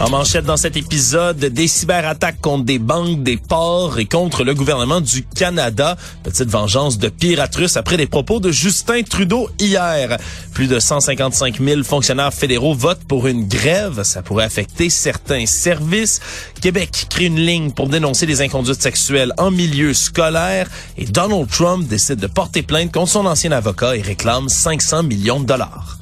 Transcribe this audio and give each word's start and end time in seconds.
En 0.00 0.10
manchette 0.10 0.44
dans 0.44 0.56
cet 0.56 0.76
épisode, 0.76 1.38
des 1.38 1.68
cyberattaques 1.68 2.40
contre 2.40 2.64
des 2.64 2.80
banques, 2.80 3.22
des 3.22 3.36
ports 3.36 4.00
et 4.00 4.06
contre 4.06 4.42
le 4.42 4.52
gouvernement 4.52 5.00
du 5.00 5.22
Canada. 5.24 5.96
Petite 6.24 6.48
vengeance 6.48 6.98
de 6.98 7.10
russes 7.56 7.76
après 7.76 7.96
les 7.96 8.06
propos 8.06 8.40
de 8.40 8.50
Justin 8.50 9.02
Trudeau 9.02 9.48
hier. 9.60 10.18
Plus 10.54 10.66
de 10.66 10.80
155 10.80 11.60
000 11.60 11.82
fonctionnaires 11.84 12.34
fédéraux 12.34 12.74
votent 12.74 13.04
pour 13.06 13.28
une 13.28 13.46
grève. 13.46 14.02
Ça 14.02 14.22
pourrait 14.22 14.44
affecter 14.44 14.90
certains 14.90 15.46
services. 15.46 16.20
Québec 16.60 17.06
crée 17.08 17.26
une 17.26 17.38
ligne 17.38 17.70
pour 17.70 17.88
dénoncer 17.88 18.26
les 18.26 18.40
inconduites 18.40 18.82
sexuelles 18.82 19.32
en 19.38 19.52
milieu 19.52 19.94
scolaire. 19.94 20.68
Et 20.98 21.04
Donald 21.04 21.48
Trump 21.48 21.86
décide 21.86 22.18
de 22.18 22.26
porter 22.26 22.62
plainte 22.62 22.92
contre 22.92 23.12
son 23.12 23.26
ancien 23.26 23.52
avocat 23.52 23.96
et 23.96 24.02
réclame 24.02 24.48
500 24.48 25.04
millions 25.04 25.40
de 25.40 25.46
dollars. 25.46 26.01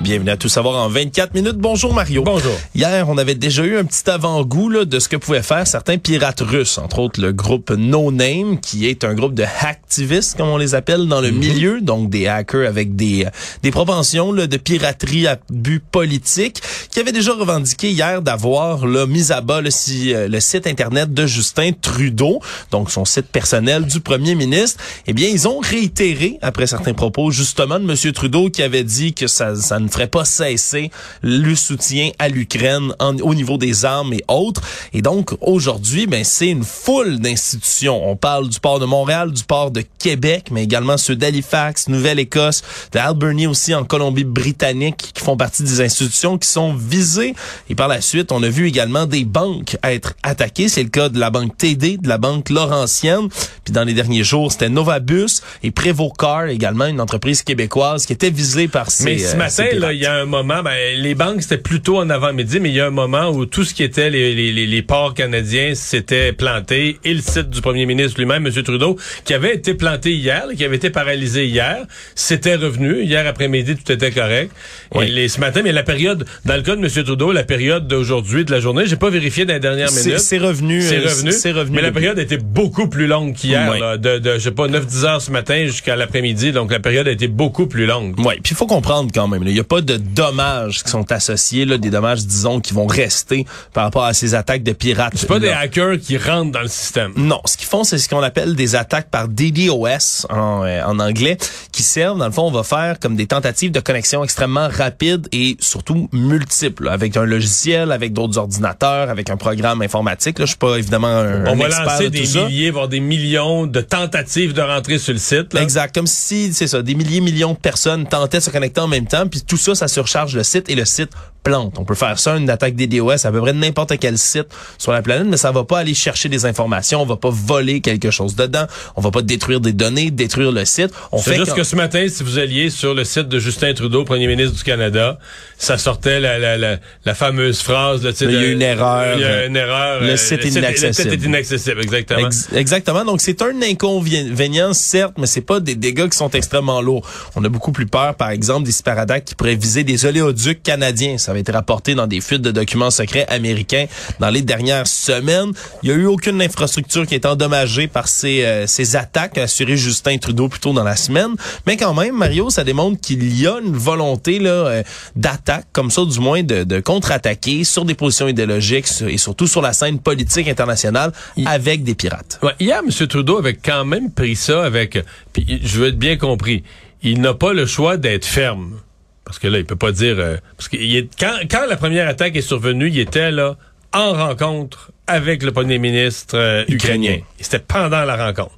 Bienvenue 0.00 0.30
à 0.30 0.38
Tout 0.38 0.48
savoir 0.48 0.82
en 0.82 0.88
24 0.88 1.34
minutes. 1.34 1.58
Bonjour 1.58 1.92
Mario. 1.92 2.22
Bonjour. 2.22 2.54
Hier, 2.74 3.06
on 3.10 3.18
avait 3.18 3.34
déjà 3.34 3.62
eu 3.64 3.76
un 3.76 3.84
petit 3.84 4.08
avant-goût 4.08 4.86
de 4.86 4.98
ce 4.98 5.10
que 5.10 5.16
pouvaient 5.16 5.42
faire 5.42 5.66
certains 5.66 5.98
pirates 5.98 6.40
russes, 6.40 6.78
entre 6.78 7.00
autres 7.00 7.20
le 7.20 7.32
groupe 7.32 7.70
No 7.70 8.10
Name, 8.10 8.60
qui 8.60 8.88
est 8.88 9.04
un 9.04 9.12
groupe 9.12 9.34
de 9.34 9.44
hacktivistes, 9.60 10.38
comme 10.38 10.48
on 10.48 10.56
les 10.56 10.74
appelle 10.74 11.06
dans 11.06 11.20
le 11.20 11.30
milieu, 11.30 11.82
donc 11.82 12.08
des 12.08 12.26
hackers 12.28 12.66
avec 12.66 12.96
des 12.96 13.26
des 13.62 13.70
propensions 13.70 14.32
là, 14.32 14.46
de 14.46 14.56
piraterie 14.56 15.26
à 15.26 15.38
but 15.50 15.82
politique, 15.84 16.62
qui 16.90 16.98
avait 16.98 17.12
déjà 17.12 17.34
revendiqué 17.34 17.90
hier 17.90 18.22
d'avoir 18.22 18.86
mis 18.86 19.30
à 19.32 19.42
bas 19.42 19.60
le, 19.60 19.70
si- 19.70 20.14
euh, 20.14 20.28
le 20.28 20.40
site 20.40 20.66
internet 20.66 21.12
de 21.12 21.26
Justin 21.26 21.72
Trudeau, 21.78 22.40
donc 22.70 22.90
son 22.90 23.04
site 23.04 23.26
personnel 23.26 23.84
du 23.84 24.00
premier 24.00 24.34
ministre. 24.34 24.82
Eh 25.06 25.12
bien, 25.12 25.28
ils 25.28 25.46
ont 25.46 25.58
réitéré 25.58 26.38
après 26.40 26.66
certains 26.66 26.94
propos 26.94 27.30
justement 27.30 27.78
de 27.78 27.84
Monsieur 27.84 28.12
Trudeau 28.12 28.48
qui 28.48 28.62
avait 28.62 28.84
dit 28.84 29.12
que 29.12 29.26
ça, 29.26 29.54
ça 29.56 29.78
ne 29.78 29.89
ferait 29.90 30.06
pas 30.06 30.24
cesser 30.24 30.90
le 31.22 31.54
soutien 31.54 32.10
à 32.18 32.28
l'Ukraine 32.28 32.94
au 33.00 33.34
niveau 33.34 33.58
des 33.58 33.84
armes 33.84 34.12
et 34.12 34.24
autres. 34.28 34.62
Et 34.92 35.02
donc 35.02 35.32
aujourd'hui, 35.40 36.06
ben 36.06 36.24
c'est 36.24 36.48
une 36.48 36.64
foule 36.64 37.18
d'institutions. 37.18 38.08
On 38.08 38.16
parle 38.16 38.48
du 38.48 38.60
port 38.60 38.78
de 38.78 38.86
Montréal, 38.86 39.32
du 39.32 39.44
port 39.44 39.70
de 39.70 39.82
Québec, 39.98 40.46
mais 40.50 40.64
également 40.64 40.96
ceux 40.96 41.16
d'Halifax, 41.16 41.88
Nouvelle-Écosse, 41.88 42.62
d'Alberni 42.92 43.46
aussi 43.46 43.74
en 43.74 43.84
Colombie-Britannique, 43.84 45.12
qui 45.14 45.22
font 45.22 45.36
partie 45.36 45.62
des 45.62 45.80
institutions 45.80 46.38
qui 46.38 46.48
sont 46.48 46.72
visées. 46.74 47.34
Et 47.68 47.74
par 47.74 47.88
la 47.88 48.00
suite, 48.00 48.32
on 48.32 48.42
a 48.42 48.48
vu 48.48 48.66
également 48.66 49.06
des 49.06 49.24
banques 49.24 49.76
être 49.82 50.14
attaquées. 50.22 50.68
C'est 50.68 50.82
le 50.82 50.88
cas 50.88 51.08
de 51.08 51.18
la 51.18 51.30
banque 51.30 51.56
TD, 51.56 51.98
de 51.98 52.08
la 52.08 52.18
banque 52.18 52.50
Laurentienne. 52.50 53.28
Puis 53.64 53.72
dans 53.72 53.84
les 53.84 53.94
derniers 53.94 54.24
jours, 54.24 54.52
c'était 54.52 54.68
Novabus 54.68 55.42
et 55.62 55.70
Prévocar 55.70 56.46
également, 56.46 56.86
une 56.86 57.00
entreprise 57.00 57.42
québécoise 57.42 58.06
qui 58.06 58.12
était 58.12 58.30
visée 58.30 58.68
par 58.68 58.90
ces 58.90 59.04
Mais 59.04 59.18
ce 59.18 59.34
euh, 59.34 59.38
matin, 59.38 59.66
là, 59.80 59.92
il 59.92 59.98
y 60.00 60.06
a 60.06 60.14
un 60.14 60.26
moment, 60.26 60.62
ben, 60.62 60.72
les 60.98 61.14
banques, 61.14 61.42
c'était 61.42 61.58
plutôt 61.58 61.98
en 61.98 62.10
avant-midi, 62.10 62.60
mais 62.60 62.68
il 62.68 62.74
y 62.74 62.80
a 62.80 62.86
un 62.86 62.90
moment 62.90 63.30
où 63.30 63.46
tout 63.46 63.64
ce 63.64 63.74
qui 63.74 63.82
était 63.82 64.10
les, 64.10 64.34
les, 64.34 64.52
les, 64.52 64.66
les 64.66 64.82
ports 64.82 65.14
canadiens 65.14 65.74
s'était 65.74 66.32
planté 66.32 66.98
et 67.04 67.14
le 67.14 67.20
site 67.20 67.50
du 67.50 67.60
premier 67.60 67.86
ministre 67.86 68.18
lui-même, 68.20 68.46
M. 68.46 68.62
Trudeau, 68.62 68.96
qui 69.24 69.34
avait 69.34 69.54
été 69.54 69.74
planté 69.74 70.12
hier, 70.12 70.46
là, 70.46 70.54
qui 70.54 70.64
avait 70.64 70.76
été 70.76 70.90
paralysé 70.90 71.46
hier, 71.46 71.78
c'était 72.14 72.56
revenu. 72.56 73.02
Hier 73.02 73.26
après-midi, 73.26 73.76
tout 73.76 73.90
était 73.90 74.10
correct. 74.10 74.52
Oui. 74.94 75.06
Et 75.06 75.08
les, 75.10 75.28
ce 75.28 75.40
matin, 75.40 75.62
mais 75.64 75.72
la 75.72 75.82
période, 75.82 76.26
dans 76.44 76.56
le 76.56 76.62
cas 76.62 76.76
de 76.76 76.82
M. 76.84 77.04
Trudeau, 77.04 77.32
la 77.32 77.44
période 77.44 77.88
d'aujourd'hui, 77.88 78.44
de 78.44 78.50
la 78.50 78.60
journée, 78.60 78.84
j'ai 78.86 78.96
pas 78.96 79.10
vérifié 79.10 79.44
dans 79.46 79.54
les 79.54 79.60
dernières 79.60 79.90
minutes. 79.92 80.18
c'est 80.18 80.38
revenu, 80.38 80.82
C'est 80.82 80.98
euh, 80.98 81.08
revenu. 81.08 81.32
c'est 81.32 81.52
revenu 81.52 81.76
Mais 81.76 81.82
la 81.82 81.92
période 81.92 82.18
a 82.18 82.22
été 82.22 82.36
beaucoup 82.36 82.88
plus 82.88 83.06
longue 83.06 83.34
qu'hier, 83.34 83.70
Oui. 83.72 83.98
de, 83.98 84.18
de, 84.18 84.34
je 84.34 84.38
sais 84.40 84.50
pas, 84.50 84.66
9-10 84.68 85.04
heures 85.06 85.22
ce 85.22 85.30
matin 85.30 85.64
jusqu'à 85.66 85.96
l'après-midi. 85.96 86.52
Donc, 86.52 86.70
la 86.70 86.80
période 86.80 87.08
a 87.08 87.10
été 87.12 87.28
beaucoup 87.28 87.66
plus 87.66 87.86
longue. 87.86 88.14
Oui, 88.18 88.34
puis 88.42 88.52
il 88.52 88.56
faut 88.56 88.66
comprendre 88.66 89.10
quand 89.14 89.28
même, 89.28 89.42
il 89.46 89.52
n'y 89.54 89.60
a 89.60 89.64
pas 89.70 89.80
de 89.82 89.96
dommages 89.96 90.82
qui 90.82 90.90
sont 90.90 91.10
associés, 91.12 91.64
là, 91.64 91.78
des 91.78 91.90
dommages, 91.90 92.26
disons, 92.26 92.58
qui 92.60 92.74
vont 92.74 92.88
rester 92.88 93.46
par 93.72 93.84
rapport 93.84 94.04
à 94.04 94.12
ces 94.14 94.34
attaques 94.34 94.64
de 94.64 94.72
pirates. 94.72 95.12
C'est 95.14 95.28
pas 95.28 95.38
des 95.38 95.48
hackers 95.50 96.00
qui 96.00 96.18
rentrent 96.18 96.50
dans 96.50 96.62
le 96.62 96.68
système. 96.68 97.12
Non, 97.16 97.40
ce 97.44 97.56
qu'ils 97.56 97.68
font, 97.68 97.84
c'est 97.84 97.98
ce 97.98 98.08
qu'on 98.08 98.22
appelle 98.22 98.56
des 98.56 98.74
attaques 98.74 99.10
par 99.10 99.28
DDoS 99.28 100.26
en, 100.28 100.64
euh, 100.64 100.82
en 100.84 100.98
anglais, 100.98 101.38
qui 101.70 101.84
servent, 101.84 102.18
dans 102.18 102.26
le 102.26 102.32
fond, 102.32 102.48
on 102.48 102.50
va 102.50 102.64
faire 102.64 102.98
comme 102.98 103.14
des 103.14 103.28
tentatives 103.28 103.70
de 103.70 103.78
connexion 103.78 104.24
extrêmement 104.24 104.68
rapides 104.68 105.28
et 105.30 105.56
surtout 105.60 106.08
multiples, 106.12 106.86
là, 106.86 106.92
avec 106.92 107.16
un 107.16 107.24
logiciel, 107.24 107.92
avec 107.92 108.12
d'autres 108.12 108.38
ordinateurs, 108.38 109.08
avec 109.08 109.30
un 109.30 109.36
programme 109.36 109.82
informatique. 109.82 110.40
Là, 110.40 110.46
je 110.46 110.50
suis 110.50 110.58
pas 110.58 110.78
évidemment 110.78 111.06
un, 111.06 111.44
On 111.46 111.52
un 111.52 111.54
va 111.54 111.66
expert 111.66 111.84
lancer 111.86 112.04
de 112.04 112.08
des 112.08 112.20
tout 112.22 112.26
ça. 112.26 112.44
milliers, 112.48 112.70
voire 112.72 112.88
des 112.88 112.98
millions 113.00 113.66
de 113.68 113.80
tentatives 113.80 114.52
de 114.52 114.62
rentrer 114.62 114.98
sur 114.98 115.12
le 115.12 115.20
site. 115.20 115.54
là. 115.54 115.62
Exact, 115.62 115.94
comme 115.94 116.08
si, 116.08 116.52
c'est 116.52 116.66
ça, 116.66 116.82
des 116.82 116.96
milliers, 116.96 117.20
millions 117.20 117.52
de 117.52 117.58
personnes 117.58 118.04
tentaient 118.08 118.38
de 118.38 118.42
se 118.42 118.50
connecter 118.50 118.80
en 118.80 118.88
même 118.88 119.06
temps, 119.06 119.28
puis 119.28 119.42
tout 119.42 119.59
ça, 119.60 119.74
ça 119.74 119.88
surcharge 119.88 120.34
le 120.34 120.42
site 120.42 120.68
et 120.68 120.74
le 120.74 120.84
site 120.84 121.10
plante. 121.42 121.76
On 121.78 121.84
peut 121.84 121.94
faire 121.94 122.18
ça, 122.18 122.36
une 122.36 122.50
attaque 122.50 122.74
DDoS, 122.76 123.24
à 123.24 123.32
peu 123.32 123.40
près 123.40 123.54
n'importe 123.54 123.98
quel 123.98 124.18
site 124.18 124.48
sur 124.76 124.92
la 124.92 125.00
planète, 125.00 125.26
mais 125.26 125.38
ça 125.38 125.52
va 125.52 125.64
pas 125.64 125.78
aller 125.78 125.94
chercher 125.94 126.28
des 126.28 126.44
informations, 126.44 127.00
on 127.00 127.06
va 127.06 127.16
pas 127.16 127.30
voler 127.30 127.80
quelque 127.80 128.10
chose 128.10 128.36
dedans, 128.36 128.66
on 128.96 129.00
va 129.00 129.10
pas 129.10 129.22
détruire 129.22 129.60
des 129.60 129.72
données, 129.72 130.10
détruire 130.10 130.52
le 130.52 130.66
site. 130.66 130.90
On 131.12 131.18
C'est 131.18 131.30
fait 131.30 131.36
juste 131.38 131.54
que 131.54 131.64
ce 131.64 131.76
matin, 131.76 132.06
si 132.08 132.22
vous 132.22 132.38
alliez 132.38 132.68
sur 132.68 132.92
le 132.92 133.04
site 133.04 133.28
de 133.28 133.38
Justin 133.38 133.72
Trudeau, 133.72 134.04
premier 134.04 134.26
ministre 134.26 134.54
du 134.54 134.62
Canada, 134.62 135.18
ça 135.56 135.78
sortait 135.78 136.20
la, 136.20 136.38
la, 136.38 136.58
la, 136.58 136.76
la 137.06 137.14
fameuse 137.14 137.62
phrase. 137.62 138.04
Là, 138.04 138.12
tu 138.12 138.18
sais, 138.18 138.24
Il 138.26 138.32
y 138.32 138.36
a 138.36 138.46
une 138.46 138.62
erreur. 138.62 139.16
Il 139.16 139.22
y 139.22 139.24
a 139.24 139.46
une 139.46 139.56
erreur. 139.56 140.00
Le 140.02 140.10
euh, 140.10 140.16
site 140.16 140.44
est 140.44 140.48
inaccessible. 140.48 140.88
Le 140.88 140.92
site 140.92 141.22
est 141.22 141.26
inaccessible, 141.26 141.82
exactement. 141.82 142.26
Ex- 142.26 142.48
exactement. 142.54 143.04
Donc, 143.04 143.20
c'est 143.22 143.40
un 143.40 143.62
inconvénient, 143.62 144.72
certes, 144.74 145.14
mais 145.18 145.26
c'est 145.26 145.40
pas 145.40 145.60
des 145.60 145.74
dégâts 145.74 146.08
qui 146.08 146.16
sont 146.16 146.30
extrêmement 146.30 146.80
lourds. 146.82 147.08
On 147.34 147.44
a 147.44 147.48
beaucoup 147.48 147.72
plus 147.72 147.86
peur, 147.86 148.14
par 148.14 148.30
exemple, 148.30 148.64
des 148.66 148.72
cyberattaques 148.72 149.24
qui 149.24 149.34
pourraient 149.34 149.49
viser 149.54 149.84
des 149.84 150.06
oléoducs 150.06 150.62
canadiens. 150.62 151.18
Ça 151.18 151.32
avait 151.32 151.40
été 151.40 151.52
rapporté 151.52 151.94
dans 151.94 152.06
des 152.06 152.20
fuites 152.20 152.42
de 152.42 152.50
documents 152.50 152.90
secrets 152.90 153.26
américains 153.28 153.86
dans 154.18 154.30
les 154.30 154.42
dernières 154.42 154.86
semaines. 154.86 155.52
Il 155.82 155.88
y 155.88 155.92
a 155.92 155.94
eu 155.94 156.06
aucune 156.06 156.40
infrastructure 156.42 157.06
qui 157.06 157.14
est 157.14 157.26
endommagée 157.26 157.88
par 157.88 158.08
ces, 158.08 158.44
euh, 158.44 158.66
ces 158.66 158.96
attaques, 158.96 159.38
a 159.38 159.42
assuré 159.42 159.76
Justin 159.76 160.18
Trudeau 160.18 160.48
plus 160.48 160.60
tôt 160.60 160.72
dans 160.72 160.84
la 160.84 160.96
semaine. 160.96 161.34
Mais 161.66 161.76
quand 161.76 161.94
même, 161.94 162.16
Mario, 162.16 162.50
ça 162.50 162.64
démontre 162.64 163.00
qu'il 163.00 163.40
y 163.40 163.46
a 163.46 163.58
une 163.58 163.76
volonté 163.76 164.38
là 164.38 164.50
euh, 164.50 164.82
d'attaque, 165.16 165.66
comme 165.72 165.90
ça 165.90 166.04
du 166.04 166.20
moins, 166.20 166.42
de, 166.42 166.64
de 166.64 166.80
contre-attaquer 166.80 167.64
sur 167.64 167.84
des 167.84 167.94
positions 167.94 168.28
idéologiques 168.28 168.86
et 169.08 169.18
surtout 169.18 169.46
sur 169.46 169.62
la 169.62 169.72
scène 169.72 169.98
politique 169.98 170.48
internationale 170.48 171.12
avec 171.46 171.82
des 171.82 171.94
pirates. 171.94 172.38
Ouais, 172.42 172.54
hier, 172.60 172.80
M. 172.84 173.06
Trudeau 173.06 173.38
avait 173.38 173.54
quand 173.54 173.84
même 173.84 174.10
pris 174.10 174.36
ça 174.36 174.64
avec... 174.64 174.98
Puis, 175.32 175.60
je 175.62 175.78
veux 175.78 175.88
être 175.88 175.98
bien 175.98 176.16
compris. 176.16 176.62
Il 177.02 177.20
n'a 177.20 177.34
pas 177.34 177.52
le 177.52 177.66
choix 177.66 177.96
d'être 177.96 178.24
ferme. 178.24 178.80
Parce 179.24 179.38
que 179.38 179.48
là, 179.48 179.58
il 179.58 179.64
peut 179.64 179.76
pas 179.76 179.92
dire... 179.92 180.16
euh, 180.18 180.36
parce 180.56 180.68
que 180.68 180.76
il 180.76 180.96
est, 180.96 181.08
quand, 181.18 181.36
quand 181.50 181.66
la 181.66 181.76
première 181.76 182.08
attaque 182.08 182.36
est 182.36 182.40
survenue, 182.42 182.88
il 182.88 182.98
était 182.98 183.30
là 183.30 183.56
en 183.92 184.12
rencontre 184.12 184.92
avec 185.06 185.42
le 185.42 185.52
premier 185.52 185.78
ministre 185.78 186.36
euh, 186.36 186.64
ukrainien. 186.68 187.18
C'était 187.40 187.58
pendant 187.58 188.04
la 188.04 188.16
rencontre. 188.16 188.56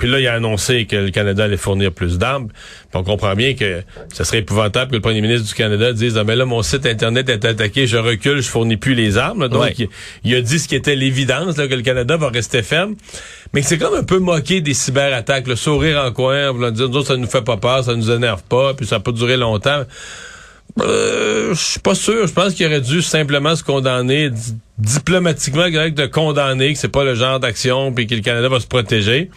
Puis 0.00 0.08
là, 0.10 0.18
il 0.18 0.26
a 0.26 0.32
annoncé 0.34 0.86
que 0.86 0.96
le 0.96 1.10
Canada 1.10 1.44
allait 1.44 1.56
fournir 1.56 1.92
plus 1.92 2.18
d'armes. 2.18 2.48
Puis 2.48 2.94
on 2.94 3.04
comprend 3.04 3.34
bien 3.34 3.54
que 3.54 3.82
ce 4.12 4.24
serait 4.24 4.38
épouvantable 4.38 4.90
que 4.90 4.96
le 4.96 5.02
premier 5.02 5.20
ministre 5.20 5.46
du 5.46 5.54
Canada 5.54 5.92
dise 5.92 6.16
ah, 6.18 6.24
mais 6.24 6.34
là, 6.34 6.46
mon 6.46 6.62
site 6.62 6.86
Internet 6.86 7.28
est 7.28 7.44
attaqué, 7.44 7.86
je 7.86 7.98
recule, 7.98 8.40
je 8.40 8.48
fournis 8.48 8.78
plus 8.78 8.94
les 8.94 9.18
armes. 9.18 9.46
Donc, 9.48 9.62
Ouais. 9.62 9.74
il, 9.78 9.88
il 10.24 10.34
a 10.34 10.40
dit 10.40 10.58
ce 10.58 10.66
qui 10.66 10.74
était 10.74 10.96
l'évidence, 10.96 11.54
que 11.54 11.62
le 11.74 11.82
Canada 11.82 12.16
va 12.16 12.30
rester 12.30 12.62
ferme. 12.62 12.96
Mais 13.52 13.62
c'est 13.62 13.78
comme 13.78 13.94
un 13.94 14.02
peu 14.02 14.18
moqué 14.18 14.60
des 14.62 14.74
cyberattaques, 14.74 15.46
le 15.46 15.54
sourire 15.56 16.02
en 16.02 16.10
coin, 16.12 16.50
voulant 16.50 16.70
dire, 16.70 16.88
nous 16.88 16.96
autres, 16.96 17.08
ça 17.08 17.16
nous 17.16 17.26
fait 17.28 17.44
pas 17.44 17.58
peur, 17.58 17.84
ça 17.84 17.94
nous 17.94 18.10
énerve 18.10 18.42
pas, 18.48 18.74
puis 18.74 18.86
ça 18.86 18.96
n'a 18.96 19.00
pas 19.00 19.12
duré 19.12 19.36
longtemps. 19.36 19.84
Euh, 20.80 21.52
je 21.52 21.60
suis 21.60 21.80
pas 21.80 21.94
sûr. 21.94 22.26
Je 22.26 22.32
pense 22.32 22.54
qu'il 22.54 22.64
aurait 22.66 22.80
dû 22.80 23.02
simplement 23.02 23.56
se 23.56 23.64
condamner 23.64 24.30
di- 24.30 24.54
diplomatiquement, 24.78 25.68
de 25.68 26.06
condamner 26.06 26.72
que 26.72 26.78
c'est 26.78 26.88
pas 26.88 27.04
le 27.04 27.14
genre 27.14 27.40
d'action 27.40 27.92
puis 27.92 28.06
que 28.06 28.14
le 28.14 28.20
Canada 28.22 28.48
va 28.48 28.60
se 28.60 28.66
protéger. 28.68 29.30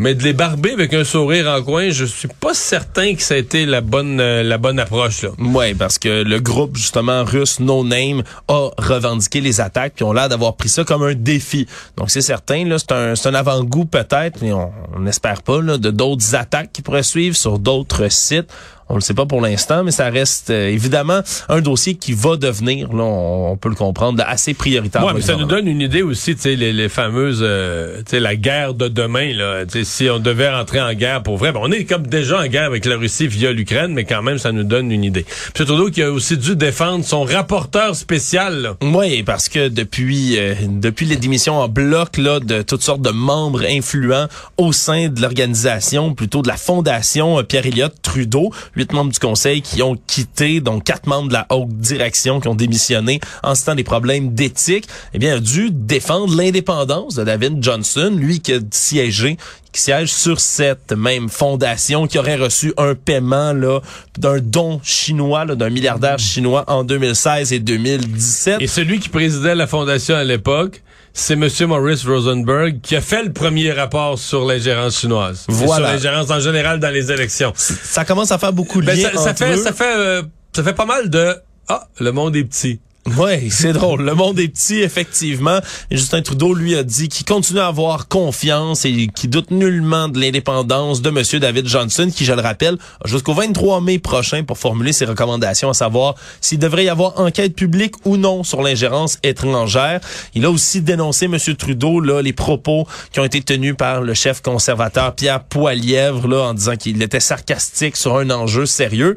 Mais 0.00 0.14
de 0.14 0.22
les 0.22 0.32
barber 0.32 0.72
avec 0.72 0.94
un 0.94 1.02
sourire 1.02 1.48
en 1.48 1.60
coin, 1.60 1.90
je 1.90 2.04
suis 2.04 2.28
pas 2.28 2.54
certain 2.54 3.16
que 3.16 3.22
ça 3.22 3.34
a 3.34 3.36
été 3.36 3.66
la 3.66 3.80
bonne 3.80 4.20
euh, 4.20 4.44
la 4.44 4.56
bonne 4.56 4.78
approche 4.78 5.22
là. 5.22 5.30
Oui, 5.38 5.74
parce 5.74 5.98
que 5.98 6.22
le 6.22 6.38
groupe 6.38 6.76
justement 6.76 7.24
russe 7.24 7.58
No 7.58 7.82
Name 7.82 8.22
a 8.46 8.70
revendiqué 8.78 9.40
les 9.40 9.60
attaques 9.60 9.94
puis 9.96 10.04
on 10.04 10.12
l'air 10.12 10.28
d'avoir 10.28 10.54
pris 10.54 10.68
ça 10.68 10.84
comme 10.84 11.02
un 11.02 11.14
défi. 11.14 11.66
Donc 11.96 12.10
c'est 12.10 12.20
certain 12.20 12.64
là, 12.64 12.78
c'est 12.78 12.92
un 12.92 13.14
un 13.28 13.34
avant-goût 13.34 13.86
peut-être, 13.86 14.40
mais 14.40 14.52
on 14.52 14.70
on 14.94 15.00
n'espère 15.00 15.42
pas 15.42 15.60
là 15.60 15.78
de 15.78 15.90
d'autres 15.90 16.34
attaques 16.34 16.72
qui 16.72 16.82
pourraient 16.82 17.02
suivre 17.02 17.36
sur 17.36 17.58
d'autres 17.58 18.08
sites. 18.08 18.48
On 18.88 18.94
le 18.94 19.00
sait 19.00 19.14
pas 19.14 19.26
pour 19.26 19.40
l'instant, 19.40 19.84
mais 19.84 19.90
ça 19.90 20.08
reste 20.08 20.50
euh, 20.50 20.68
évidemment 20.68 21.20
un 21.48 21.60
dossier 21.60 21.94
qui 21.94 22.12
va 22.12 22.36
devenir, 22.36 22.92
là, 22.92 23.02
on, 23.02 23.56
peut 23.56 23.68
le 23.68 23.74
comprendre, 23.74 24.22
assez 24.26 24.54
prioritaire. 24.54 25.04
Ouais, 25.04 25.12
mais 25.14 25.20
ça 25.20 25.36
nous 25.36 25.44
donne 25.44 25.66
une 25.66 25.80
idée 25.80 26.02
aussi, 26.02 26.34
tu 26.34 26.42
sais, 26.42 26.56
les, 26.56 26.72
les, 26.72 26.88
fameuses, 26.88 27.40
euh, 27.42 27.98
tu 27.98 28.12
sais, 28.12 28.20
la 28.20 28.36
guerre 28.36 28.74
de 28.74 28.88
demain, 28.88 29.34
là. 29.34 29.66
Tu 29.66 29.80
sais, 29.80 29.84
si 29.84 30.10
on 30.10 30.18
devait 30.18 30.50
rentrer 30.50 30.80
en 30.80 30.94
guerre 30.94 31.22
pour 31.22 31.36
vrai, 31.36 31.52
ben, 31.52 31.60
on 31.62 31.70
est 31.70 31.84
comme 31.84 32.06
déjà 32.06 32.40
en 32.40 32.46
guerre 32.46 32.64
avec 32.64 32.84
la 32.84 32.96
Russie 32.96 33.26
via 33.26 33.52
l'Ukraine, 33.52 33.92
mais 33.92 34.04
quand 34.04 34.22
même, 34.22 34.38
ça 34.38 34.52
nous 34.52 34.64
donne 34.64 34.90
une 34.90 35.04
idée. 35.04 35.26
M. 35.58 35.66
Trudeau 35.66 35.90
qui 35.90 36.02
a 36.02 36.10
aussi 36.10 36.38
dû 36.38 36.56
défendre 36.56 37.04
son 37.04 37.24
rapporteur 37.24 37.94
spécial. 37.94 38.62
Là. 38.62 38.76
Oui, 38.80 39.22
parce 39.22 39.48
que 39.48 39.68
depuis 39.68 40.38
euh, 40.38 40.54
depuis 40.66 41.06
les 41.06 41.16
démissions 41.16 41.60
en 41.60 41.68
bloc 41.68 42.16
là 42.16 42.40
de 42.40 42.62
toutes 42.62 42.82
sortes 42.82 43.02
de 43.02 43.10
membres 43.10 43.64
influents 43.64 44.26
au 44.56 44.72
sein 44.72 45.08
de 45.08 45.20
l'organisation, 45.20 46.14
plutôt 46.14 46.42
de 46.42 46.48
la 46.48 46.56
fondation 46.56 47.42
Pierre 47.44 47.66
Elliott 47.66 47.94
Trudeau, 48.02 48.50
huit 48.78 48.92
membres 48.92 49.12
du 49.12 49.18
conseil 49.18 49.60
qui 49.60 49.82
ont 49.82 49.96
quitté, 50.06 50.60
donc 50.60 50.84
quatre 50.84 51.06
membres 51.06 51.28
de 51.28 51.34
la 51.34 51.46
haute 51.50 51.68
direction 51.68 52.40
qui 52.40 52.48
ont 52.48 52.54
démissionné 52.54 53.20
en 53.42 53.54
citant 53.54 53.74
des 53.74 53.84
problèmes 53.84 54.34
d'éthique, 54.34 54.88
eh 55.12 55.18
bien, 55.18 55.36
a 55.36 55.40
dû 55.40 55.70
défendre 55.70 56.34
l'indépendance 56.36 57.16
de 57.16 57.24
David 57.24 57.62
Johnson, 57.62 58.12
lui 58.16 58.40
qui 58.40 58.54
a 58.54 58.60
siégé 58.70 59.36
qui 59.72 59.82
siège 59.82 60.10
sur 60.10 60.40
cette 60.40 60.92
même 60.92 61.28
fondation 61.28 62.06
qui 62.06 62.18
aurait 62.18 62.36
reçu 62.36 62.72
un 62.78 62.94
paiement 62.94 63.52
là 63.52 63.80
d'un 64.16 64.38
don 64.38 64.80
chinois 64.82 65.44
d'un 65.44 65.68
milliardaire 65.68 66.18
chinois 66.18 66.64
en 66.68 66.84
2016 66.84 67.52
et 67.52 67.58
2017. 67.58 68.56
Et 68.60 68.66
celui 68.66 68.98
qui 68.98 69.10
présidait 69.10 69.54
la 69.54 69.66
fondation 69.66 70.14
à 70.14 70.24
l'époque, 70.24 70.82
c'est 71.12 71.34
M. 71.34 71.48
Maurice 71.66 72.06
Rosenberg 72.06 72.80
qui 72.80 72.96
a 72.96 73.00
fait 73.00 73.22
le 73.22 73.32
premier 73.32 73.72
rapport 73.72 74.18
sur 74.18 74.44
l'ingérence 74.44 75.00
chinoise. 75.00 75.44
Voilà. 75.48 75.74
Sur 75.74 75.94
l'ingérence 75.94 76.30
en 76.30 76.40
général 76.40 76.80
dans 76.80 76.90
les 76.90 77.10
élections. 77.10 77.52
Ça 77.56 78.04
commence 78.04 78.30
à 78.30 78.38
faire 78.38 78.52
beaucoup 78.52 78.80
de 78.80 78.86
ben, 78.86 78.96
liens 78.96 79.10
ça, 79.14 79.34
fait, 79.34 79.56
ça 79.56 79.72
fait, 79.72 79.96
euh, 79.96 80.22
ça 80.54 80.62
fait 80.62 80.74
pas 80.74 80.86
mal 80.86 81.10
de 81.10 81.36
ah 81.68 81.86
le 82.00 82.12
monde 82.12 82.34
est 82.36 82.44
petit. 82.44 82.80
Oui, 83.16 83.50
c'est 83.50 83.72
drôle. 83.72 84.02
Le 84.02 84.14
monde 84.14 84.38
est 84.38 84.48
petit, 84.48 84.80
effectivement. 84.80 85.60
Justin 85.90 86.22
Trudeau, 86.22 86.54
lui, 86.54 86.76
a 86.76 86.82
dit 86.82 87.08
qu'il 87.08 87.24
continue 87.24 87.60
à 87.60 87.68
avoir 87.68 88.08
confiance 88.08 88.84
et 88.84 89.08
qu'il 89.08 89.30
doute 89.30 89.50
nullement 89.50 90.08
de 90.08 90.20
l'indépendance 90.20 91.00
de 91.00 91.08
M. 91.08 91.40
David 91.40 91.66
Johnson, 91.66 92.10
qui, 92.14 92.24
je 92.24 92.32
le 92.32 92.42
rappelle, 92.42 92.76
jusqu'au 93.04 93.34
23 93.34 93.80
mai 93.80 93.98
prochain 93.98 94.44
pour 94.44 94.58
formuler 94.58 94.92
ses 94.92 95.04
recommandations, 95.04 95.70
à 95.70 95.74
savoir 95.74 96.16
s'il 96.40 96.58
devrait 96.58 96.84
y 96.84 96.88
avoir 96.88 97.18
enquête 97.18 97.54
publique 97.54 97.94
ou 98.04 98.16
non 98.16 98.44
sur 98.44 98.62
l'ingérence 98.62 99.18
étrangère. 99.22 100.00
Il 100.34 100.44
a 100.44 100.50
aussi 100.50 100.80
dénoncé, 100.80 101.26
M. 101.26 101.38
Trudeau, 101.56 102.00
là, 102.00 102.20
les 102.20 102.32
propos 102.32 102.86
qui 103.12 103.20
ont 103.20 103.24
été 103.24 103.40
tenus 103.40 103.76
par 103.76 104.02
le 104.02 104.14
chef 104.14 104.42
conservateur 104.42 105.14
Pierre 105.14 105.44
Poilièvre, 105.44 106.28
là, 106.28 106.42
en 106.48 106.54
disant 106.54 106.76
qu'il 106.76 107.02
était 107.02 107.20
sarcastique 107.20 107.96
sur 107.96 108.16
un 108.16 108.30
enjeu 108.30 108.66
sérieux. 108.66 109.16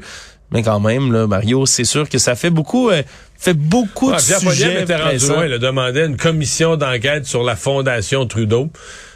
Mais 0.52 0.62
quand 0.62 0.80
même, 0.80 1.12
là, 1.12 1.26
Mario, 1.26 1.64
c'est 1.66 1.84
sûr 1.84 2.08
que 2.08 2.18
ça 2.18 2.34
fait 2.34 2.50
beaucoup, 2.50 2.90
euh, 2.90 3.02
fait 3.42 3.54
beaucoup 3.54 4.12
de 4.12 4.18
sujets. 4.18 4.84
Pierre 4.84 5.04
rendu 5.04 5.26
loin, 5.26 5.46
il 5.46 5.52
a 5.52 5.58
demandé 5.58 6.04
une 6.04 6.16
commission 6.16 6.76
d'enquête 6.76 7.26
sur 7.26 7.42
la 7.42 7.56
fondation 7.56 8.26
Trudeau. 8.26 8.70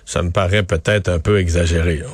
Ça 0.04 0.22
me 0.22 0.30
paraît 0.30 0.62
peut-être 0.62 1.08
un 1.08 1.18
peu 1.18 1.38
exagéré. 1.38 1.98
Là 1.98 2.06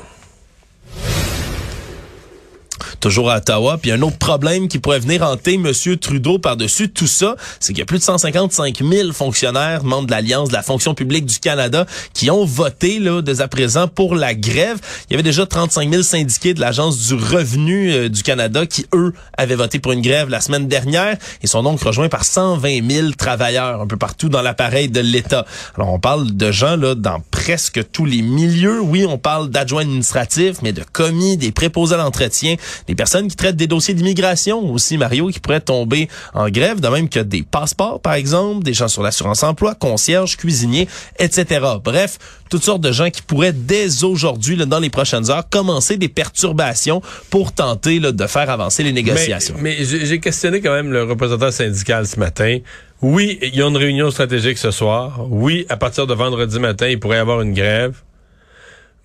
toujours 3.01 3.31
à 3.31 3.39
Ottawa. 3.39 3.79
Puis 3.79 3.91
un 3.91 4.03
autre 4.03 4.19
problème 4.19 4.69
qui 4.69 4.79
pourrait 4.79 5.01
venir 5.01 5.23
hanter 5.23 5.55
M. 5.55 5.73
Trudeau 6.01 6.39
par-dessus 6.39 6.91
tout 6.91 7.07
ça, 7.07 7.37
c'est 7.61 7.73
qu'il 7.73 7.81
y 7.81 7.83
a 7.83 7.87
plus 7.87 7.99
de 7.99 8.05
155 8.05 8.83
000 8.83 9.13
fonctionnaires, 9.13 9.85
membres 9.85 10.07
de 10.07 10.13
l'Alliance 10.13 10.49
de 10.49 10.55
la 10.55 10.63
fonction 10.63 10.95
publique 10.95 11.27
du 11.27 11.39
Canada, 11.39 11.87
qui 12.15 12.31
ont 12.31 12.45
voté 12.45 12.99
là, 12.99 13.23
dès 13.23 13.41
à 13.41 13.49
présent 13.49 13.89
pour 13.89 14.15
la 14.15 14.35
grève. 14.35 14.79
Il 15.09 15.13
y 15.13 15.15
avait 15.15 15.23
déjà 15.23 15.47
35 15.47 15.91
000 15.91 16.03
syndiqués 16.03 16.55
de 16.55 16.61
l'Agence 16.61 16.99
du 17.07 17.15
revenu 17.15 17.93
euh, 17.93 18.09
du 18.09 18.23
Canada 18.23 18.67
qui, 18.67 18.87
eux, 18.95 19.13
avaient 19.37 19.55
voté 19.55 19.79
pour 19.79 19.93
une 19.93 20.03
grève 20.03 20.29
la 20.29 20.41
semaine 20.41 20.69
dernière 20.69 21.17
et 21.43 21.47
sont 21.47 21.63
donc 21.63 21.81
rejoints 21.83 22.09
par 22.09 22.25
120 22.25 22.91
000 22.91 23.11
travailleurs 23.13 23.81
un 23.81 23.87
peu 23.87 23.97
partout 23.97 24.29
dans 24.29 24.43
l'appareil 24.43 24.89
de 24.89 25.01
l'État. 25.01 25.45
Alors, 25.77 25.93
on 25.93 25.99
parle 25.99 26.33
de 26.33 26.51
gens 26.51 26.77
là 26.77 26.95
dans 26.95 27.23
presque 27.31 27.81
tous 27.93 28.05
les 28.05 28.23
milieux. 28.23 28.81
Oui, 28.81 29.05
on 29.09 29.19
parle 29.19 29.49
d'adjoints 29.51 29.83
administratifs, 29.83 30.63
mais 30.63 30.73
de 30.73 30.83
commis, 30.93 31.37
des 31.37 31.53
préposés 31.53 31.95
à 31.95 31.99
l'entretien, 31.99 32.57
des 32.87 32.95
personnes 32.95 33.29
qui 33.29 33.37
traitent 33.37 33.57
des 33.57 33.67
dossiers 33.67 33.95
d'immigration 33.95 34.73
aussi, 34.73 34.99
Mario, 34.99 35.29
qui 35.29 35.41
pourraient 35.41 35.61
tomber 35.61 36.09
en 36.35 36.49
grève, 36.49 36.81
de 36.81 36.89
même 36.89 37.09
que 37.09 37.21
des 37.21 37.43
passeports, 37.43 38.01
par 38.01 38.15
exemple, 38.15 38.65
des 38.65 38.75
gens 38.75 38.89
sur 38.89 39.03
l'assurance-emploi, 39.03 39.75
concierges, 39.75 40.37
cuisiniers, 40.37 40.89
etc. 41.19 41.67
Bref, 41.83 42.19
toutes 42.51 42.65
sortes 42.65 42.83
de 42.83 42.93
gens 42.93 43.11
qui 43.11 43.23
pourraient 43.23 43.53
dès 43.53 44.05
aujourd'hui, 44.05 44.57
dans 44.57 44.79
les 44.79 44.91
prochaines 44.91 45.31
heures, 45.31 45.49
commencer 45.49 45.97
des 45.97 46.09
perturbations 46.09 47.03
pour 47.31 47.53
tenter 47.53 48.01
de 48.01 48.27
faire 48.27 48.51
avancer 48.51 48.83
les 48.83 48.93
négociations. 48.93 49.55
Mais, 49.59 49.77
mais 49.79 50.07
j'ai 50.07 50.21
questionné 50.21 50.61
quand 50.61 50.73
même 50.73 50.93
le 50.93 51.05
représentant 51.05 51.51
syndical 51.51 52.07
ce 52.07 52.19
matin. 52.19 52.59
Oui, 53.01 53.39
il 53.43 53.57
y 53.57 53.63
a 53.63 53.67
une 53.67 53.77
réunion 53.77 54.11
stratégique 54.11 54.59
ce 54.59 54.71
soir. 54.71 55.27
Oui, 55.29 55.67
à 55.69 55.77
partir 55.77 56.07
de 56.07 56.15
vendredi 56.15 56.59
matin, 56.61 56.89
il 56.89 57.01
pourrait 57.01 57.17
y 57.17 57.21
avoir 57.21 57.41
une 57.41 57.53
grève. 57.53 57.97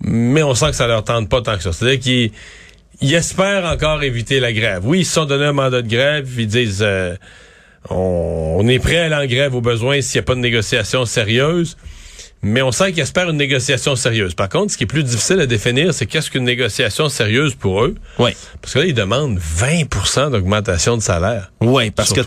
Mais 0.02 0.44
on 0.44 0.54
sent 0.54 0.70
que 0.70 0.76
ça 0.76 0.86
leur 0.86 1.04
tente 1.04 1.30
pas 1.30 1.42
tant 1.42 1.58
que 1.58 1.64
ça. 1.64 1.74
C'est-à-dire 1.74 2.00
qu'ils 2.00 2.32
ils 3.02 3.14
espèrent 3.14 3.66
encore 3.66 4.04
éviter 4.04 4.40
la 4.40 4.54
grève. 4.54 4.82
Oui, 4.86 5.00
ils 5.00 5.06
se 5.06 5.14
sont 5.14 5.26
donné 5.26 5.46
un 5.46 5.54
mandat 5.54 5.82
de 5.82 5.88
grève. 5.88 6.28
Ils 6.38 6.48
disent 6.48 6.80
euh, 6.82 7.16
on, 7.90 8.68
est 8.68 8.80
prêt 8.80 8.98
à 8.98 9.06
aller 9.06 9.26
en 9.26 9.28
grève 9.28 9.56
au 9.56 9.62
besoin 9.62 10.02
s'il 10.02 10.20
n'y 10.20 10.24
a 10.24 10.26
pas 10.26 10.36
de 10.36 10.40
négociation 10.40 11.06
sérieuse. 11.06 11.78
Mais 12.44 12.62
on 12.62 12.72
sent 12.72 12.92
qu'ils 12.92 13.02
espèrent 13.02 13.30
une 13.30 13.38
négociation 13.38 13.96
sérieuse. 13.96 14.36
Par 14.36 14.48
contre, 14.48 14.72
ce 14.72 14.78
qui 14.78 14.84
est 14.84 14.88
plus 14.88 15.04
difficile 15.04 15.40
à 15.40 15.48
définir, 15.48 15.94
c'est 15.94 16.06
qu'est-ce 16.06 16.30
qu'une 16.30 16.44
négociation 16.44 17.10
sérieuse 17.10 17.56
pour 17.56 17.84
eux? 17.84 17.96
Oui. 18.20 18.32
Parce 18.62 18.76
que 18.76 18.80
là, 18.80 18.86
ils 18.86 18.94
demandent 18.94 19.40
20% 19.40 20.32
d'augmentation 20.32 20.98
de 20.98 21.02
salaire. 21.02 21.52
Oui, 21.62 21.90
parce 21.90 22.14
que 22.14 22.22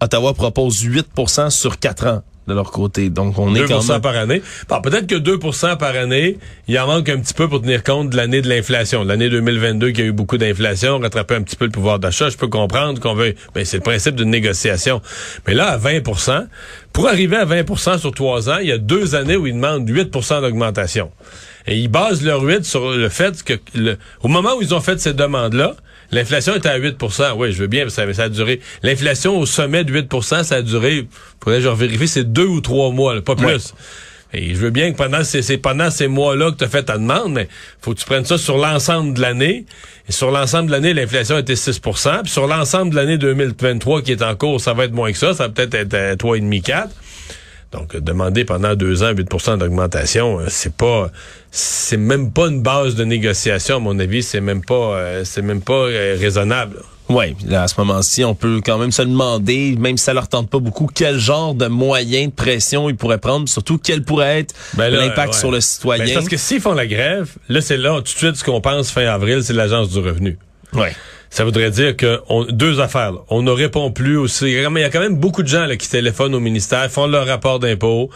Ottawa 0.00 0.34
propose 0.34 0.84
8% 0.84 1.50
sur 1.50 1.78
4 1.78 2.06
ans 2.06 2.22
de 2.48 2.54
leur 2.54 2.72
côté. 2.72 3.10
Donc, 3.10 3.38
on 3.38 3.54
est 3.54 3.64
quand 3.68 3.86
même... 3.86 4.00
par 4.00 4.16
année. 4.16 4.42
peut-être 4.68 5.06
que 5.06 5.14
2% 5.14 5.76
par 5.76 5.94
année, 5.94 6.38
il 6.66 6.78
en 6.78 6.86
manque 6.86 7.08
un 7.08 7.18
petit 7.18 7.34
peu 7.34 7.48
pour 7.48 7.60
tenir 7.60 7.84
compte 7.84 8.10
de 8.10 8.16
l'année 8.16 8.42
de 8.42 8.48
l'inflation. 8.48 9.04
L'année 9.04 9.28
2022 9.28 9.90
qui 9.90 10.02
a 10.02 10.04
eu 10.04 10.12
beaucoup 10.12 10.38
d'inflation, 10.38 10.98
rattraper 10.98 11.36
un 11.36 11.42
petit 11.42 11.56
peu 11.56 11.66
le 11.66 11.70
pouvoir 11.70 11.98
d'achat. 11.98 12.28
Je 12.30 12.36
peux 12.36 12.48
comprendre 12.48 13.00
qu'on 13.00 13.14
veut... 13.14 13.34
Mais 13.54 13.64
c'est 13.64 13.76
le 13.76 13.82
principe 13.82 14.16
d'une 14.16 14.30
négociation. 14.30 15.00
Mais 15.46 15.54
là, 15.54 15.68
à 15.68 15.78
20% 15.78 16.46
pour 16.92 17.06
arriver 17.06 17.36
à 17.36 17.44
20% 17.44 17.98
sur 17.98 18.12
trois 18.12 18.50
ans, 18.50 18.58
il 18.60 18.68
y 18.68 18.72
a 18.72 18.78
deux 18.78 19.14
années 19.14 19.36
où 19.36 19.46
ils 19.46 19.54
demandent 19.54 19.88
8% 19.88 20.40
d'augmentation. 20.40 21.12
Et 21.66 21.76
ils 21.76 21.88
basent 21.88 22.24
leur 22.24 22.42
8 22.42 22.64
sur 22.64 22.90
le 22.90 23.08
fait 23.08 23.42
que, 23.44 23.54
au 24.22 24.28
moment 24.28 24.54
où 24.56 24.62
ils 24.62 24.74
ont 24.74 24.80
fait 24.80 24.98
ces 24.98 25.12
demandes-là, 25.12 25.76
L'inflation 26.10 26.54
était 26.54 26.68
à 26.68 26.78
8% 26.78 27.32
Oui, 27.36 27.52
je 27.52 27.58
veux 27.58 27.66
bien, 27.66 27.88
ça, 27.88 28.12
ça 28.12 28.24
a 28.24 28.28
duré. 28.28 28.60
L'inflation 28.82 29.38
au 29.38 29.46
sommet 29.46 29.84
de 29.84 29.92
8 29.92 30.12
ça 30.22 30.56
a 30.56 30.62
duré, 30.62 31.06
que 31.40 31.60
je 31.60 31.68
vérifier, 31.68 32.06
c'est 32.06 32.32
deux 32.32 32.46
ou 32.46 32.60
trois 32.60 32.90
mois, 32.90 33.20
pas 33.20 33.36
plus. 33.36 33.74
Et 34.34 34.54
je 34.54 34.60
veux 34.60 34.70
bien 34.70 34.92
que 34.92 34.96
pendant 34.96 35.24
ces, 35.24 35.56
pendant 35.56 35.90
ces 35.90 36.06
mois-là 36.06 36.50
que 36.52 36.56
tu 36.58 36.64
as 36.64 36.68
fait 36.68 36.82
ta 36.82 36.98
demande, 36.98 37.32
mais 37.32 37.48
faut 37.80 37.94
que 37.94 37.98
tu 37.98 38.04
prennes 38.04 38.26
ça 38.26 38.36
sur 38.36 38.58
l'ensemble 38.58 39.14
de 39.14 39.22
l'année. 39.22 39.64
Et 40.06 40.12
sur 40.12 40.30
l'ensemble 40.30 40.66
de 40.66 40.72
l'année, 40.72 40.92
l'inflation 40.92 41.38
était 41.38 41.56
6 41.56 41.80
Puis 41.80 42.30
sur 42.30 42.46
l'ensemble 42.46 42.90
de 42.90 42.96
l'année 42.96 43.16
2023 43.16 44.02
qui 44.02 44.12
est 44.12 44.22
en 44.22 44.34
cours, 44.34 44.60
ça 44.60 44.74
va 44.74 44.84
être 44.84 44.92
moins 44.92 45.12
que 45.12 45.18
ça. 45.18 45.32
Ça 45.32 45.44
va 45.44 45.48
peut-être 45.48 45.74
être, 45.74 45.94
être 45.94 46.24
3,5, 46.24 46.62
4. 46.62 46.90
Donc, 47.72 47.96
demander 47.96 48.44
pendant 48.44 48.74
deux 48.74 49.02
ans 49.02 49.10
8 49.10 49.58
d'augmentation, 49.58 50.40
euh, 50.40 50.46
c'est 50.48 50.72
pas, 50.72 51.10
c'est 51.50 51.98
même 51.98 52.32
pas 52.32 52.46
une 52.46 52.62
base 52.62 52.94
de 52.94 53.04
négociation, 53.04 53.76
à 53.76 53.78
mon 53.78 53.98
avis. 53.98 54.22
C'est 54.22 54.40
même 54.40 54.64
pas, 54.64 54.74
euh, 54.74 55.22
c'est 55.24 55.42
même 55.42 55.60
pas 55.60 55.74
euh, 55.74 56.16
raisonnable. 56.18 56.76
Oui, 57.10 57.34
à 57.50 57.68
ce 57.68 57.74
moment-ci, 57.78 58.24
on 58.24 58.34
peut 58.34 58.60
quand 58.64 58.76
même 58.76 58.92
se 58.92 59.02
demander, 59.02 59.76
même 59.78 59.96
si 59.96 60.04
ça 60.04 60.12
leur 60.12 60.28
tente 60.28 60.50
pas 60.50 60.58
beaucoup, 60.58 60.88
quel 60.92 61.18
genre 61.18 61.54
de 61.54 61.66
moyens 61.66 62.26
de 62.26 62.34
pression 62.34 62.90
ils 62.90 62.96
pourraient 62.96 63.18
prendre, 63.18 63.48
surtout 63.48 63.78
quel 63.78 64.02
pourrait 64.02 64.40
être 64.40 64.54
ben 64.74 64.90
l'impact 64.90 65.32
sur 65.32 65.50
le 65.50 65.60
citoyen. 65.60 66.04
Ben, 66.04 66.14
parce 66.14 66.28
que 66.28 66.36
s'ils 66.36 66.60
font 66.60 66.74
la 66.74 66.86
grève, 66.86 67.30
là, 67.48 67.62
c'est 67.62 67.78
là, 67.78 67.96
tout 67.96 68.02
de 68.02 68.08
suite, 68.08 68.36
ce 68.36 68.44
qu'on 68.44 68.60
pense 68.60 68.90
fin 68.90 69.06
avril, 69.06 69.42
c'est 69.42 69.54
l'Agence 69.54 69.88
du 69.88 70.00
revenu. 70.00 70.38
Ouais. 70.74 70.94
Ça 71.30 71.44
voudrait 71.44 71.70
dire 71.70 71.96
que 71.96 72.20
deux 72.50 72.80
affaires. 72.80 73.12
On 73.28 73.42
ne 73.42 73.50
répond 73.50 73.90
plus 73.90 74.16
aussi. 74.16 74.46
Il 74.46 74.52
y 74.52 74.84
a 74.84 74.90
quand 74.90 75.00
même 75.00 75.16
beaucoup 75.16 75.42
de 75.42 75.48
gens 75.48 75.66
là, 75.66 75.76
qui 75.76 75.88
téléphonent 75.88 76.34
au 76.34 76.40
ministère, 76.40 76.90
font 76.90 77.06
leur 77.06 77.26
rapport 77.26 77.58
d'impôt. 77.58 78.10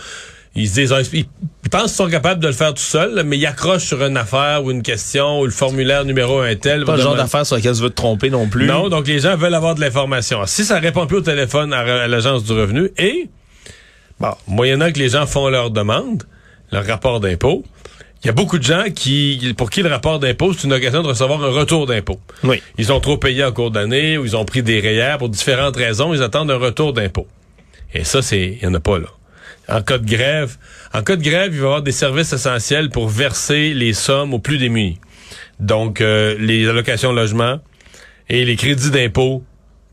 Ils 0.55 0.69
se 0.69 0.75
disent, 0.75 0.93
ah, 0.93 1.01
ils, 1.13 1.25
pensent 1.71 1.85
qu'ils 1.85 1.91
sont 1.93 2.09
capables 2.09 2.41
de 2.41 2.47
le 2.47 2.53
faire 2.53 2.75
tout 2.75 2.83
seuls, 2.83 3.23
mais 3.25 3.39
ils 3.39 3.47
accrochent 3.47 3.87
sur 3.87 4.03
une 4.05 4.19
affaire 4.19 4.63
ou 4.63 4.71
une 4.71 4.83
question 4.83 5.41
ou 5.41 5.47
le 5.47 5.51
formulaire 5.51 6.05
numéro 6.05 6.41
un 6.41 6.55
tel. 6.57 6.85
Pas 6.85 6.97
le 6.97 7.03
genre 7.03 7.17
d'affaire 7.17 7.47
sur 7.47 7.57
laquelle 7.57 7.75
tu 7.75 7.83
veux 7.83 7.91
te 7.91 7.95
tromper 7.95 8.29
non 8.29 8.49
plus. 8.49 8.67
Non, 8.67 8.91
donc 8.91 9.07
les 9.07 9.21
gens 9.21 9.37
veulent 9.37 9.55
avoir 9.55 9.75
de 9.75 9.81
l'information. 9.81 10.45
Si 10.47 10.65
ça 10.65 10.79
répond 10.79 11.07
plus 11.07 11.19
au 11.19 11.23
téléphone 11.23 11.73
à, 11.73 12.07
l'agence 12.07 12.45
du 12.45 12.53
revenu 12.53 12.91
et, 12.99 13.31
bon, 14.21 14.35
moyennant 14.47 14.93
que 14.93 14.99
les 14.99 15.11
gens 15.11 15.27
font 15.27 15.49
leur 15.49 15.71
demande, 15.71 16.25
leur 16.71 16.85
rapport 16.87 17.21
d'impôt, 17.21 17.65
il 18.23 18.27
y 18.27 18.31
a 18.31 18.33
beaucoup 18.33 18.59
de 18.59 18.63
gens 18.65 18.85
qui, 18.95 19.55
pour 19.57 19.71
qui 19.71 19.83
le 19.83 19.89
rapport 19.89 20.19
d'impôt, 20.19 20.53
c'est 20.53 20.65
une 20.65 20.73
occasion 20.73 21.03
de 21.03 21.09
recevoir 21.09 21.43
un 21.43 21.51
retour 21.51 21.87
d'impôt. 21.87 22.21
Oui. 22.45 22.63
Ils 22.79 22.93
ont 22.93 23.01
trop 23.01 23.17
payé 23.19 23.45
en 23.45 23.53
cours 23.53 23.71
d'année 23.71 24.17
ou 24.19 24.25
ils 24.25 24.37
ont 24.37 24.45
pris 24.45 24.63
des 24.63 24.79
rayères 24.81 25.19
pour 25.19 25.29
différentes 25.29 25.77
raisons. 25.77 26.15
Ils 26.15 26.23
attendent 26.23 26.51
un 26.51 26.57
retour 26.59 26.93
d'impôt. 26.93 27.27
Et 27.95 28.05
ça, 28.05 28.23
c'est, 28.23 28.59
il 28.61 28.63
y 28.63 28.67
en 28.67 28.75
a 28.75 28.81
pas 28.81 28.99
là. 28.99 29.09
En 29.69 29.83
cas 29.83 29.99
de 29.99 30.07
grève, 30.07 30.57
en 30.95 31.03
cas 31.03 31.17
de 31.17 31.23
grève, 31.23 31.53
il 31.53 31.59
va 31.59 31.63
y 31.63 31.67
avoir 31.67 31.83
des 31.83 31.93
services 31.93 32.33
essentiels 32.33 32.91
pour 32.91 33.09
verser 33.09 33.75
les 33.75 33.93
sommes 33.93 34.35
aux 34.35 34.39
plus 34.39 34.59
démunis. 34.59 34.99
Donc, 35.61 36.01
euh, 36.01 36.37
les 36.39 36.69
allocations 36.69 37.13
logement, 37.13 37.61
et 38.29 38.45
les 38.45 38.57
crédits 38.57 38.91
d'impôt 38.91 39.45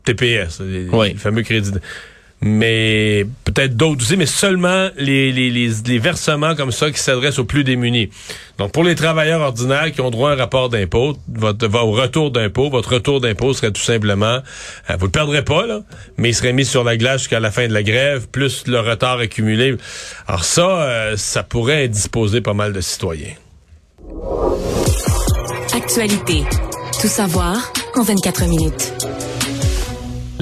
TPS, 0.04 0.60
les, 0.60 0.88
Oui. 0.90 1.08
les 1.12 1.14
fameux 1.18 1.42
crédits. 1.42 1.72
d'- 1.72 1.80
Mais 2.42 3.26
peut-être 3.44 3.76
d'autres 3.76 4.00
aussi, 4.02 4.16
mais 4.16 4.26
seulement 4.26 4.88
les, 4.96 5.30
les, 5.30 5.50
les, 5.50 5.70
les 5.86 5.98
versements 5.98 6.54
comme 6.54 6.72
ça 6.72 6.90
qui 6.90 6.98
s'adressent 6.98 7.38
aux 7.38 7.44
plus 7.44 7.64
démunis. 7.64 8.08
Donc 8.56 8.72
pour 8.72 8.82
les 8.82 8.94
travailleurs 8.94 9.42
ordinaires 9.42 9.92
qui 9.92 10.00
ont 10.00 10.10
droit 10.10 10.30
à 10.30 10.34
un 10.34 10.36
rapport 10.36 10.70
d'impôt, 10.70 11.16
votre 11.28 11.66
au 11.66 11.92
retour 11.92 12.30
d'impôt, 12.30 12.70
votre 12.70 12.94
retour 12.94 13.20
d'impôt 13.20 13.52
serait 13.52 13.72
tout 13.72 13.82
simplement, 13.82 14.38
euh, 14.88 14.96
vous 14.98 15.06
le 15.06 15.10
perdrez 15.10 15.44
pas 15.44 15.66
là, 15.66 15.80
mais 16.16 16.30
il 16.30 16.34
serait 16.34 16.52
mis 16.54 16.64
sur 16.64 16.82
la 16.82 16.96
glace 16.96 17.22
jusqu'à 17.22 17.40
la 17.40 17.50
fin 17.50 17.68
de 17.68 17.74
la 17.74 17.82
grève, 17.82 18.28
plus 18.28 18.66
le 18.66 18.80
retard 18.80 19.18
accumulé. 19.18 19.76
Alors 20.26 20.44
ça, 20.44 20.82
euh, 20.82 21.16
ça 21.16 21.42
pourrait 21.42 21.84
indisposer 21.84 22.40
pas 22.40 22.54
mal 22.54 22.72
de 22.72 22.80
citoyens. 22.80 23.34
Actualité. 25.74 26.44
Tout 27.00 27.08
savoir 27.08 27.72
en 27.96 28.02
24 28.02 28.44
minutes. 28.46 28.92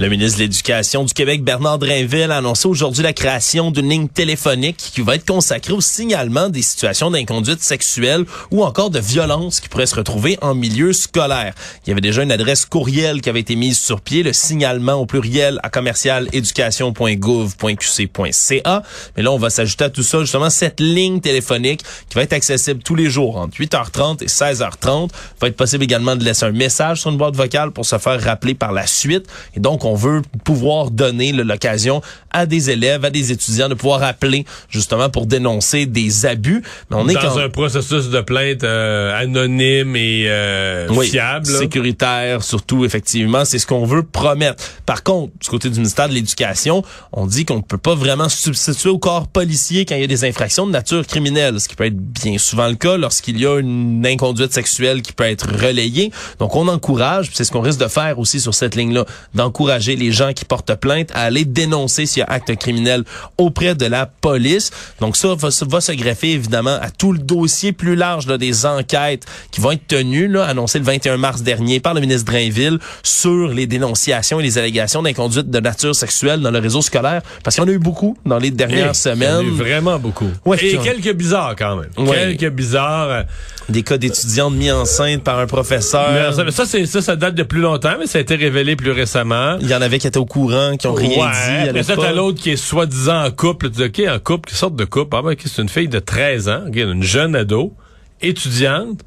Le 0.00 0.08
ministre 0.08 0.38
de 0.38 0.44
l'Éducation 0.44 1.02
du 1.02 1.12
Québec, 1.12 1.42
Bernard 1.42 1.80
Drainville, 1.80 2.30
a 2.30 2.36
annoncé 2.36 2.68
aujourd'hui 2.68 3.02
la 3.02 3.12
création 3.12 3.72
d'une 3.72 3.88
ligne 3.88 4.06
téléphonique 4.06 4.76
qui 4.76 5.00
va 5.00 5.16
être 5.16 5.26
consacrée 5.26 5.72
au 5.72 5.80
signalement 5.80 6.50
des 6.50 6.62
situations 6.62 7.10
d'inconduite 7.10 7.60
sexuelle 7.60 8.24
ou 8.52 8.62
encore 8.62 8.90
de 8.90 9.00
violence 9.00 9.58
qui 9.58 9.68
pourraient 9.68 9.86
se 9.86 9.96
retrouver 9.96 10.38
en 10.40 10.54
milieu 10.54 10.92
scolaire. 10.92 11.52
Il 11.84 11.88
y 11.88 11.92
avait 11.92 12.00
déjà 12.00 12.22
une 12.22 12.30
adresse 12.30 12.64
courriel 12.64 13.20
qui 13.20 13.28
avait 13.28 13.40
été 13.40 13.56
mise 13.56 13.76
sur 13.76 14.00
pied, 14.00 14.22
le 14.22 14.32
signalement 14.32 14.92
au 14.92 15.04
pluriel 15.04 15.58
à 15.64 15.68
commercial 15.68 16.28
éducation.gouv.qc.ca. 16.32 18.82
Mais 19.16 19.22
là, 19.24 19.32
on 19.32 19.38
va 19.38 19.50
s'ajouter 19.50 19.82
à 19.82 19.90
tout 19.90 20.04
ça 20.04 20.20
justement 20.20 20.48
cette 20.48 20.78
ligne 20.78 21.20
téléphonique 21.20 21.82
qui 22.08 22.14
va 22.14 22.22
être 22.22 22.34
accessible 22.34 22.84
tous 22.84 22.94
les 22.94 23.10
jours 23.10 23.36
entre 23.36 23.56
8h30 23.56 24.22
et 24.22 24.26
16h30. 24.26 25.08
Il 25.08 25.40
va 25.40 25.48
être 25.48 25.56
possible 25.56 25.82
également 25.82 26.14
de 26.14 26.22
laisser 26.22 26.44
un 26.44 26.52
message 26.52 27.00
sur 27.00 27.10
une 27.10 27.16
boîte 27.16 27.34
vocale 27.34 27.72
pour 27.72 27.84
se 27.84 27.98
faire 27.98 28.22
rappeler 28.22 28.54
par 28.54 28.70
la 28.70 28.86
suite. 28.86 29.26
Et 29.56 29.60
donc, 29.60 29.87
on 29.87 29.87
veut 29.94 30.22
pouvoir 30.44 30.90
donner 30.90 31.32
l'occasion 31.32 32.00
à 32.30 32.46
des 32.46 32.70
élèves, 32.70 33.04
à 33.04 33.10
des 33.10 33.32
étudiants 33.32 33.68
de 33.68 33.74
pouvoir 33.74 34.02
appeler 34.02 34.44
justement 34.68 35.08
pour 35.10 35.26
dénoncer 35.26 35.86
des 35.86 36.26
abus. 36.26 36.62
Mais 36.90 36.96
on 36.96 37.08
est 37.08 37.14
Dans 37.14 37.20
quand- 37.20 37.38
un 37.38 37.48
processus 37.48 38.10
de 38.10 38.20
plainte 38.20 38.64
euh, 38.64 39.14
anonyme 39.18 39.96
et 39.96 40.24
euh, 40.28 40.86
oui, 40.90 41.08
fiable. 41.08 41.46
sécuritaire, 41.46 42.42
surtout, 42.42 42.84
effectivement, 42.84 43.44
c'est 43.44 43.58
ce 43.58 43.66
qu'on 43.66 43.84
veut 43.86 44.02
promettre. 44.02 44.62
Par 44.86 45.02
contre, 45.02 45.32
du 45.40 45.48
côté 45.48 45.68
du 45.70 45.76
ministère 45.78 46.08
de 46.08 46.14
l'Éducation, 46.14 46.82
on 47.12 47.26
dit 47.26 47.44
qu'on 47.44 47.56
ne 47.56 47.62
peut 47.62 47.78
pas 47.78 47.94
vraiment 47.94 48.28
se 48.28 48.36
substituer 48.38 48.90
au 48.90 48.98
corps 48.98 49.28
policier 49.28 49.84
quand 49.84 49.94
il 49.94 50.00
y 50.02 50.04
a 50.04 50.08
des 50.08 50.24
infractions 50.24 50.66
de 50.66 50.72
nature 50.72 51.06
criminelle, 51.06 51.60
ce 51.60 51.68
qui 51.68 51.76
peut 51.76 51.86
être 51.86 51.96
bien 51.96 52.36
souvent 52.38 52.68
le 52.68 52.74
cas 52.74 52.96
lorsqu'il 52.96 53.38
y 53.40 53.46
a 53.46 53.58
une 53.58 54.04
inconduite 54.06 54.52
sexuelle 54.52 55.02
qui 55.02 55.12
peut 55.12 55.24
être 55.24 55.46
relayée. 55.48 56.10
Donc, 56.38 56.54
on 56.56 56.68
encourage, 56.68 57.30
c'est 57.32 57.44
ce 57.44 57.52
qu'on 57.52 57.60
risque 57.60 57.80
de 57.80 57.88
faire 57.88 58.18
aussi 58.18 58.40
sur 58.40 58.54
cette 58.54 58.74
ligne-là, 58.74 59.04
d'encourager 59.34 59.77
les 59.78 60.12
gens 60.12 60.32
qui 60.32 60.44
portent 60.44 60.74
plainte 60.76 61.10
à 61.14 61.22
aller 61.22 61.44
dénoncer 61.44 62.06
s'il 62.06 62.20
y 62.20 62.22
a 62.22 62.26
acte 62.30 62.54
criminel 62.56 63.04
auprès 63.36 63.74
de 63.74 63.86
la 63.86 64.06
police. 64.06 64.70
Donc, 65.00 65.16
ça 65.16 65.34
va, 65.34 65.50
se- 65.50 65.64
va 65.64 65.80
se 65.80 65.92
greffer 65.92 66.32
évidemment 66.32 66.78
à 66.80 66.90
tout 66.90 67.12
le 67.12 67.18
dossier 67.18 67.72
plus 67.72 67.96
large 67.96 68.26
là, 68.26 68.38
des 68.38 68.66
enquêtes 68.66 69.24
qui 69.50 69.60
vont 69.60 69.70
être 69.72 69.86
tenues, 69.86 70.28
là, 70.28 70.44
annoncées 70.46 70.78
le 70.78 70.84
21 70.84 71.16
mars 71.16 71.42
dernier 71.42 71.80
par 71.80 71.94
le 71.94 72.00
ministre 72.00 72.30
Drainville 72.30 72.78
sur 73.02 73.48
les 73.48 73.66
dénonciations 73.66 74.40
et 74.40 74.42
les 74.42 74.58
allégations 74.58 75.02
d'inconduite 75.02 75.50
de 75.50 75.60
nature 75.60 75.94
sexuelle 75.94 76.40
dans 76.40 76.50
le 76.50 76.58
réseau 76.58 76.82
scolaire. 76.82 77.22
Parce 77.42 77.56
qu'il 77.56 77.64
y 77.64 77.66
en 77.66 77.70
a 77.70 77.74
eu 77.74 77.78
beaucoup 77.78 78.16
dans 78.26 78.38
les 78.38 78.50
dernières 78.50 78.78
Hey, 78.78 78.82
il 78.82 78.84
y 78.84 78.88
en 78.88 78.90
a 78.90 78.94
semaines. 78.94 79.46
eu 79.46 79.50
vraiment 79.50 79.98
beaucoup. 79.98 80.28
Ouais, 80.44 80.58
et 80.64 80.76
quelques 80.78 81.12
bizarres 81.14 81.54
quand 81.56 81.76
même. 81.76 81.90
Ouais. 82.08 82.36
Quelques 82.36 82.52
bizarres. 82.54 83.24
Des 83.68 83.82
cas 83.82 83.98
d'étudiantes 83.98 84.54
mis 84.54 84.70
enceintes 84.70 85.22
par 85.22 85.38
un 85.38 85.46
professeur. 85.46 86.10
mais 86.12 86.32
ça, 86.32 86.44
mais 86.44 86.50
ça, 86.50 86.64
c'est 86.64 86.86
ça, 86.86 87.02
ça 87.02 87.16
date 87.16 87.34
de 87.34 87.42
plus 87.42 87.60
longtemps, 87.60 87.96
mais 87.98 88.06
ça 88.06 88.18
a 88.18 88.20
été 88.22 88.34
révélé 88.34 88.76
plus 88.76 88.92
récemment. 88.92 89.58
Il 89.60 89.68
y 89.68 89.74
en 89.74 89.82
avait 89.82 89.98
qui 89.98 90.06
étaient 90.06 90.18
au 90.18 90.24
courant, 90.24 90.76
qui 90.76 90.86
ont 90.86 90.94
rien 90.94 91.08
ouais, 91.08 91.16
dit. 91.16 91.66
à 91.66 91.70
Après 91.70 91.82
ça, 91.82 91.96
t'as 91.96 92.12
l'autre 92.12 92.40
qui 92.40 92.50
est 92.50 92.56
soi-disant 92.56 93.24
en 93.24 93.30
couple. 93.30 93.70
Tu 93.70 93.88
dis, 93.88 94.04
OK, 94.04 94.08
en 94.08 94.18
couple, 94.18 94.48
quelle 94.48 94.58
sorte 94.58 94.76
de 94.76 94.84
couple? 94.84 95.16
Ah 95.18 95.22
ben, 95.22 95.34
c'est 95.38 95.62
une 95.62 95.68
fille 95.68 95.88
de 95.88 95.98
13 95.98 96.48
ans, 96.48 96.62
une 96.72 97.02
jeune 97.02 97.36
ado, 97.36 97.74
étudiante, 98.22 99.00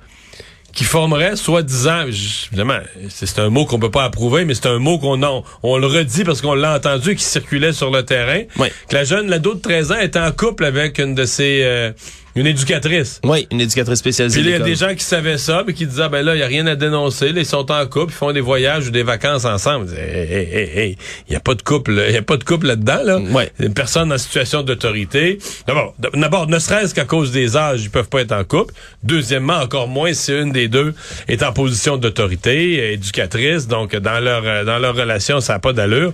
qui 0.73 0.83
formerait 0.83 1.35
soi-disant, 1.35 2.05
évidemment, 2.07 2.79
c'est 3.09 3.25
c'est 3.25 3.39
un 3.39 3.49
mot 3.49 3.65
qu'on 3.65 3.79
peut 3.79 3.91
pas 3.91 4.03
approuver, 4.03 4.45
mais 4.45 4.53
c'est 4.53 4.67
un 4.67 4.79
mot 4.79 4.97
qu'on 4.99 5.21
on, 5.21 5.43
on 5.63 5.77
le 5.77 5.87
redit 5.87 6.23
parce 6.23 6.41
qu'on 6.41 6.53
l'a 6.53 6.75
entendu 6.75 7.15
qui 7.15 7.23
circulait 7.23 7.73
sur 7.73 7.91
le 7.91 8.03
terrain. 8.03 8.43
Oui. 8.57 8.69
Que 8.87 8.95
la 8.95 9.03
jeune, 9.03 9.27
l'ado 9.27 9.53
de 9.53 9.59
13 9.59 9.91
ans 9.91 9.99
était 9.99 10.19
en 10.19 10.31
couple 10.31 10.63
avec 10.63 10.99
une 10.99 11.13
de 11.13 11.25
ses, 11.25 11.61
euh, 11.63 11.91
une 12.35 12.47
éducatrice. 12.47 13.19
Oui, 13.23 13.47
une 13.51 13.61
éducatrice 13.61 13.99
spécialisée. 13.99 14.41
Puis 14.41 14.49
il 14.49 14.53
y 14.53 14.55
a 14.55 14.59
des 14.59 14.75
gens 14.75 14.93
qui 14.95 15.03
savaient 15.03 15.37
ça, 15.37 15.63
puis 15.65 15.73
qui 15.73 15.85
disaient, 15.85 16.03
ah, 16.03 16.09
ben 16.09 16.25
là, 16.25 16.35
il 16.35 16.37
n'y 16.37 16.43
a 16.43 16.47
rien 16.47 16.65
à 16.67 16.75
dénoncer. 16.75 17.31
Là, 17.31 17.41
ils 17.41 17.45
sont 17.45 17.71
en 17.71 17.85
couple, 17.85 18.13
ils 18.13 18.17
font 18.17 18.31
des 18.31 18.41
voyages 18.41 18.87
ou 18.87 18.91
des 18.91 19.03
vacances 19.03 19.45
ensemble. 19.45 19.85
Ils 19.85 19.89
disaient, 19.89 20.27
hey, 20.29 20.33
hey, 20.33 20.53
hey, 20.53 20.79
hey, 20.79 20.97
il 21.27 21.31
n'y 21.31 21.35
a 21.35 21.39
pas 21.39 21.55
de 21.55 21.61
couple, 21.61 22.03
il 22.07 22.13
y 22.13 22.17
a 22.17 22.21
pas 22.21 22.37
de 22.37 22.43
couple 22.43 22.67
là-dedans, 22.67 23.01
là. 23.03 23.17
Ouais. 23.19 23.51
Une 23.59 23.73
personne 23.73 24.11
en 24.11 24.17
situation 24.17 24.63
d'autorité. 24.63 25.39
D'abord, 25.67 25.93
d'abord, 26.13 26.47
ne 26.47 26.59
serait-ce 26.59 26.93
qu'à 26.95 27.05
cause 27.05 27.31
des 27.31 27.57
âges, 27.57 27.83
ils 27.83 27.89
peuvent 27.89 28.09
pas 28.09 28.21
être 28.21 28.31
en 28.31 28.43
couple. 28.43 28.73
Deuxièmement, 29.03 29.57
encore 29.57 29.87
moins 29.87 30.13
si 30.13 30.31
une 30.31 30.51
des 30.51 30.67
deux 30.67 30.93
est 31.27 31.43
en 31.43 31.53
position 31.53 31.97
d'autorité, 31.97 32.93
éducatrice. 32.93 33.67
Donc, 33.67 33.95
dans 33.95 34.19
leur, 34.19 34.65
dans 34.65 34.79
leur 34.79 34.95
relation, 34.95 35.41
ça 35.41 35.53
n'a 35.53 35.59
pas 35.59 35.73
d'allure. 35.73 36.13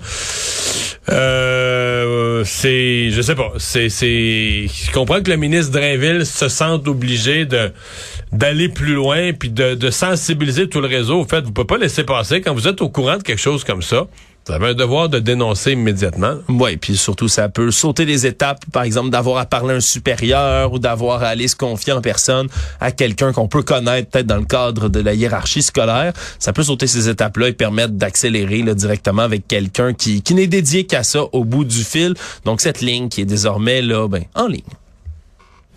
Euh, 1.10 2.44
c'est, 2.46 3.12
je 3.12 3.22
sais 3.22 3.36
pas, 3.36 3.54
c'est, 3.58 3.88
c'est, 3.88 4.68
je 4.68 4.92
comprends 4.92 5.22
que 5.22 5.30
le 5.30 5.38
ministre 5.38 5.72
Drainville 5.72 6.07
se 6.26 6.48
sente 6.48 6.88
obligé 6.88 7.46
de 7.46 7.72
d'aller 8.32 8.70
plus 8.70 8.94
loin 8.94 9.32
puis 9.34 9.50
de, 9.50 9.90
sensibiliser 9.90 10.68
tout 10.68 10.82
le 10.82 10.88
réseau. 10.88 11.22
Au 11.22 11.26
fait, 11.26 11.42
vous 11.42 11.52
pouvez 11.52 11.68
pas 11.68 11.78
laisser 11.78 12.04
passer 12.04 12.42
quand 12.42 12.54
vous 12.54 12.68
êtes 12.68 12.82
au 12.82 12.90
courant 12.90 13.18
de 13.18 13.24
quelque 13.24 13.40
chose 13.40 13.64
comme 13.64 13.82
ça. 13.82 14.06
Vous 14.48 14.54
avez 14.54 14.68
un 14.68 14.74
devoir 14.74 15.10
de 15.10 15.20
dénoncer 15.20 15.74
immédiatement. 15.74 16.36
Oui, 16.48 16.78
puis 16.78 16.96
surtout, 16.96 17.28
ça 17.28 17.50
peut 17.50 17.70
sauter 17.70 18.06
des 18.06 18.26
étapes, 18.26 18.64
par 18.72 18.84
exemple, 18.84 19.10
d'avoir 19.10 19.40
à 19.40 19.46
parler 19.46 19.74
à 19.74 19.78
un 19.78 19.82
supérieur 19.82 20.72
ou 20.72 20.80
d'avoir 20.80 21.22
à 21.22 21.28
aller 21.28 21.50
se 21.50 21.56
confier 21.58 21.92
en 21.92 22.02
personne 22.02 22.48
à 22.80 22.94
quelqu'un 22.94 23.34
qu'on 23.34 23.50
peut 23.50 23.62
connaître 23.62 24.10
peut-être 24.10 24.26
dans 24.26 24.38
le 24.38 24.46
cadre 24.46 24.88
de 24.88 25.02
la 25.02 25.14
hiérarchie 25.14 25.64
scolaire. 25.64 26.14
Ça 26.40 26.54
peut 26.54 26.64
sauter 26.64 26.88
ces 26.88 27.10
étapes-là 27.10 27.50
et 27.50 27.54
permettre 27.54 27.94
d'accélérer 27.94 28.64
directement 28.74 29.24
avec 29.24 29.50
quelqu'un 29.50 29.94
qui, 29.94 30.22
qui 30.22 30.34
n'est 30.34 30.48
dédié 30.48 30.86
qu'à 30.86 31.04
ça 31.04 31.24
au 31.34 31.44
bout 31.44 31.66
du 31.66 31.84
fil. 31.84 32.14
Donc, 32.46 32.62
cette 32.62 32.80
ligne 32.80 33.10
qui 33.10 33.22
est 33.22 33.26
désormais 33.26 33.82
là, 33.82 34.08
ben, 34.08 34.24
en 34.34 34.48
ligne. 34.48 34.64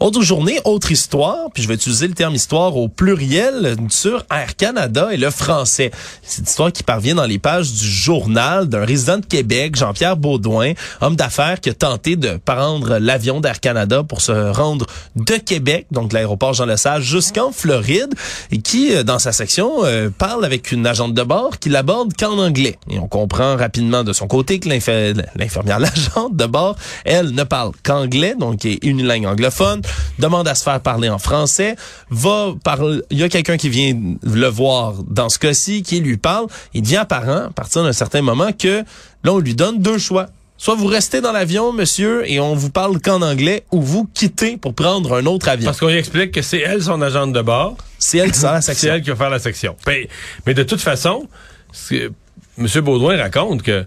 Autre 0.00 0.22
journée, 0.22 0.60
autre 0.64 0.92
histoire, 0.92 1.50
puis 1.52 1.60
je 1.64 1.66
vais 1.66 1.74
utiliser 1.74 2.06
le 2.06 2.14
terme 2.14 2.32
histoire 2.36 2.76
au 2.76 2.86
pluriel 2.86 3.74
sur 3.88 4.24
Air 4.30 4.54
Canada 4.54 5.08
et 5.10 5.16
le 5.16 5.28
français. 5.28 5.90
C'est 6.22 6.38
une 6.42 6.46
histoire 6.46 6.72
qui 6.72 6.84
parvient 6.84 7.16
dans 7.16 7.24
les 7.26 7.40
pages 7.40 7.72
du 7.72 7.84
journal 7.84 8.68
d'un 8.68 8.84
résident 8.84 9.18
de 9.18 9.26
Québec, 9.26 9.74
Jean-Pierre 9.74 10.16
Baudouin, 10.16 10.74
homme 11.00 11.16
d'affaires 11.16 11.60
qui 11.60 11.70
a 11.70 11.74
tenté 11.74 12.14
de 12.14 12.38
prendre 12.44 12.98
l'avion 12.98 13.40
d'Air 13.40 13.58
Canada 13.58 14.04
pour 14.04 14.20
se 14.20 14.30
rendre 14.52 14.86
de 15.16 15.34
Québec, 15.34 15.86
donc 15.90 16.10
de 16.10 16.14
l'aéroport 16.14 16.54
Jean-Lesage, 16.54 17.02
jusqu'en 17.02 17.50
Floride, 17.50 18.14
et 18.52 18.58
qui, 18.58 18.94
euh, 18.94 19.02
dans 19.02 19.18
sa 19.18 19.32
section, 19.32 19.84
euh, 19.84 20.10
parle 20.16 20.44
avec 20.44 20.70
une 20.70 20.86
agente 20.86 21.12
de 21.14 21.22
bord 21.24 21.58
qui 21.58 21.70
l'aborde 21.70 22.12
qu'en 22.16 22.38
anglais. 22.38 22.78
Et 22.88 23.00
on 23.00 23.08
comprend 23.08 23.56
rapidement 23.56 24.04
de 24.04 24.12
son 24.12 24.28
côté 24.28 24.60
que 24.60 24.68
l'infir- 24.68 25.14
l'infirmière, 25.34 25.80
l'agente 25.80 26.36
de 26.36 26.46
bord, 26.46 26.76
elle 27.04 27.32
ne 27.32 27.42
parle 27.42 27.72
qu'anglais, 27.82 28.36
donc 28.38 28.64
est 28.64 28.78
une 28.82 29.04
langue 29.04 29.26
anglophone, 29.26 29.82
demande 30.18 30.48
à 30.48 30.54
se 30.54 30.62
faire 30.62 30.80
parler 30.80 31.08
en 31.08 31.18
français, 31.18 31.76
va 32.10 32.54
parler, 32.64 33.00
il 33.10 33.18
y 33.18 33.22
a 33.22 33.28
quelqu'un 33.28 33.56
qui 33.56 33.68
vient 33.68 33.94
le 34.22 34.46
voir 34.48 34.94
dans 35.06 35.28
ce 35.28 35.38
cas-ci, 35.38 35.82
qui 35.82 36.00
lui 36.00 36.16
parle, 36.16 36.46
il 36.74 36.82
devient 36.82 36.96
apparent, 36.96 37.46
à 37.46 37.50
partir 37.50 37.82
d'un 37.82 37.92
certain 37.92 38.22
moment, 38.22 38.52
que 38.52 38.84
là, 39.24 39.32
on 39.32 39.38
lui 39.38 39.54
donne 39.54 39.80
deux 39.80 39.98
choix. 39.98 40.26
Soit 40.60 40.74
vous 40.74 40.86
restez 40.86 41.20
dans 41.20 41.30
l'avion, 41.30 41.72
monsieur, 41.72 42.28
et 42.28 42.40
on 42.40 42.56
vous 42.56 42.70
parle 42.70 43.00
qu'en 43.00 43.22
anglais, 43.22 43.62
ou 43.70 43.80
vous 43.80 44.08
quittez 44.12 44.56
pour 44.56 44.74
prendre 44.74 45.14
un 45.16 45.24
autre 45.26 45.48
avion. 45.48 45.66
Parce 45.66 45.78
qu'on 45.78 45.86
lui 45.86 45.94
explique 45.98 46.32
que 46.32 46.42
c'est 46.42 46.58
elle 46.58 46.82
son 46.82 47.00
agente 47.00 47.32
de 47.32 47.42
bord. 47.42 47.76
C'est 48.00 48.18
elle 48.18 48.32
qui 48.32 48.40
sort 48.40 48.54
la 48.54 48.60
C'est 48.60 48.72
section. 48.74 48.94
elle 48.94 49.02
qui 49.02 49.10
va 49.10 49.16
faire 49.16 49.30
la 49.30 49.38
section. 49.38 49.76
Ben, 49.86 50.06
mais 50.46 50.54
de 50.54 50.64
toute 50.64 50.80
façon, 50.80 51.28
ce 51.72 51.94
que 51.94 52.12
M. 52.58 52.66
Baudouin 52.84 53.16
raconte 53.16 53.62
que 53.62 53.86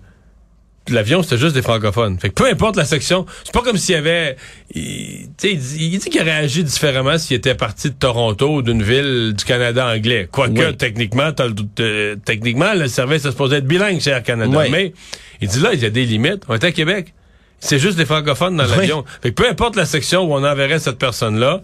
l'avion, 0.90 1.22
c'était 1.24 1.38
juste 1.38 1.54
des 1.56 1.62
francophones. 1.62 2.20
Fait 2.20 2.30
que 2.30 2.34
peu 2.34 2.50
importe 2.50 2.76
la 2.76 2.86
section, 2.86 3.26
c'est 3.44 3.54
pas 3.54 3.62
comme 3.62 3.78
s'il 3.78 3.96
y 3.96 3.98
avait... 3.98 4.36
Il, 4.74 4.82
il 4.84 5.30
dit 5.60 5.78
il 5.92 6.00
dit 6.00 6.10
qu'il 6.10 6.28
agi 6.28 6.64
différemment 6.64 7.18
s'il 7.18 7.38
était 7.38 7.56
parti 7.56 7.90
de 7.90 7.96
Toronto 7.96 8.56
ou 8.56 8.62
d'une 8.62 8.82
ville 8.84 9.34
du 9.38 9.44
Canada 9.46 9.88
anglais. 9.88 10.28
Quoique, 10.32 10.60
Oui. 10.60 10.78
techniquement, 10.78 11.32
t'as 11.32 11.48
le, 11.48 11.54
euh, 11.80 12.16
techniquement, 12.26 12.74
le 12.74 12.88
service 12.88 13.26
est 13.26 13.32
supposé 13.32 13.58
être 13.58 13.68
bilingue 13.68 14.00
chez 14.02 14.12
Air 14.12 14.24
Canada. 14.24 14.58
Oui. 14.58 14.70
Mais 14.72 14.94
il 15.42 15.48
dit 15.48 15.60
là, 15.60 15.70
il 15.74 15.80
y 15.82 15.86
a 15.86 15.90
des 15.90 16.06
limites. 16.06 16.44
On 16.48 16.56
était 16.56 16.68
à 16.68 16.72
Québec. 16.72 17.14
C'est 17.60 17.78
juste 17.80 17.98
des 17.98 18.06
francophones 18.06 18.58
dans 18.58 18.64
Oui. 18.66 18.72
l'avion. 18.76 19.06
Fait 19.22 19.30
que 19.30 19.36
peu 19.36 19.48
importe 19.48 19.76
la 19.76 19.86
section 19.86 20.24
où 20.24 20.34
on 20.34 20.44
enverrait 20.44 20.80
cette 20.80 20.98
personne-là, 20.98 21.62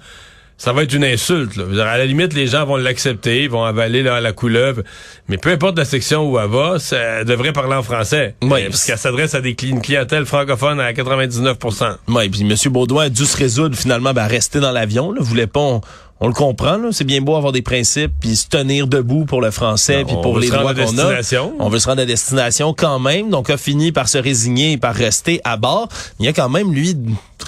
ça 0.58 0.74
va 0.74 0.84
être 0.84 0.94
une 0.94 1.04
insulte. 1.04 1.56
Là. 1.56 1.66
Dire, 1.66 1.84
À 1.86 1.98
la 1.98 2.06
limite, 2.06 2.34
les 2.34 2.48
gens 2.48 2.66
vont 2.66 2.78
l'accepter, 2.78 3.44
ils 3.44 3.50
vont 3.50 3.64
avaler 3.64 4.02
là, 4.04 4.20
la 4.20 4.34
couleuvre. 4.34 4.82
Mais 5.30 5.38
peu 5.38 5.50
importe 5.52 5.78
la 5.78 5.86
section 5.86 6.30
où 6.30 6.40
elle 6.40 6.50
va, 6.50 6.80
ça 6.80 6.98
elle 6.98 7.26
devrait 7.26 7.54
parler 7.54 7.76
en 7.76 7.84
français. 7.84 8.36
Oui. 8.42 8.62
Euh, 8.64 8.70
Parce 8.70 8.84
qu'elle 8.86 8.98
s'adresse 8.98 9.36
à 9.36 9.42
des 9.42 9.54
cli- 9.54 9.70
une 9.70 9.82
clientèle 9.82 10.26
francophone 10.26 10.80
à 10.80 10.92
99% 10.94 11.98
Ouais, 12.08 12.28
puis 12.30 12.42
M. 12.42 12.56
Baudouin 12.72 13.06
a 13.06 13.10
dû 13.10 13.26
se 13.26 13.38
résoudre 13.38 13.76
finalement 13.78 14.14
ben, 14.14 14.24
à 14.24 14.28
rester 14.28 14.60
dans 14.60 14.72
l'avion. 14.72 15.14
Voulait 15.20 15.48
pas, 15.48 15.60
on, 15.60 15.82
on 16.20 16.28
le 16.28 16.34
comprend. 16.34 16.78
C'est 16.92 17.04
bien 17.04 17.22
beau 17.22 17.36
avoir 17.36 17.52
des 17.52 17.62
principes 17.62 18.12
puis 18.20 18.36
se 18.36 18.48
tenir 18.48 18.88
debout 18.88 19.26
pour 19.26 19.42
le 19.42 19.52
français 19.52 20.04
puis 20.06 20.16
On 20.18 20.22
pour 20.22 20.36
veut 20.36 20.42
les 20.42 20.48
se 20.48 20.54
rendre 20.54 20.74
droits 20.74 20.84
à 20.84 20.86
qu'on 20.88 20.98
a. 20.98 21.04
destination. 21.14 21.54
On 21.60 21.70
veut 21.70 21.80
se 21.80 21.88
rendre 21.88 22.02
à 22.02 22.06
destination 22.06 22.74
quand 22.74 23.00
même. 23.00 23.30
Donc 23.30 23.50
a 23.50 23.58
fini 23.58 23.92
par 23.92 24.08
se 24.10 24.18
résigner 24.18 24.74
et 24.74 24.78
par 24.78 24.96
rester 24.96 25.42
à 25.44 25.58
bord. 25.58 25.90
Il 26.20 26.26
y 26.26 26.30
a 26.30 26.34
quand 26.34 26.50
même 26.50 26.74
lui 26.74 26.96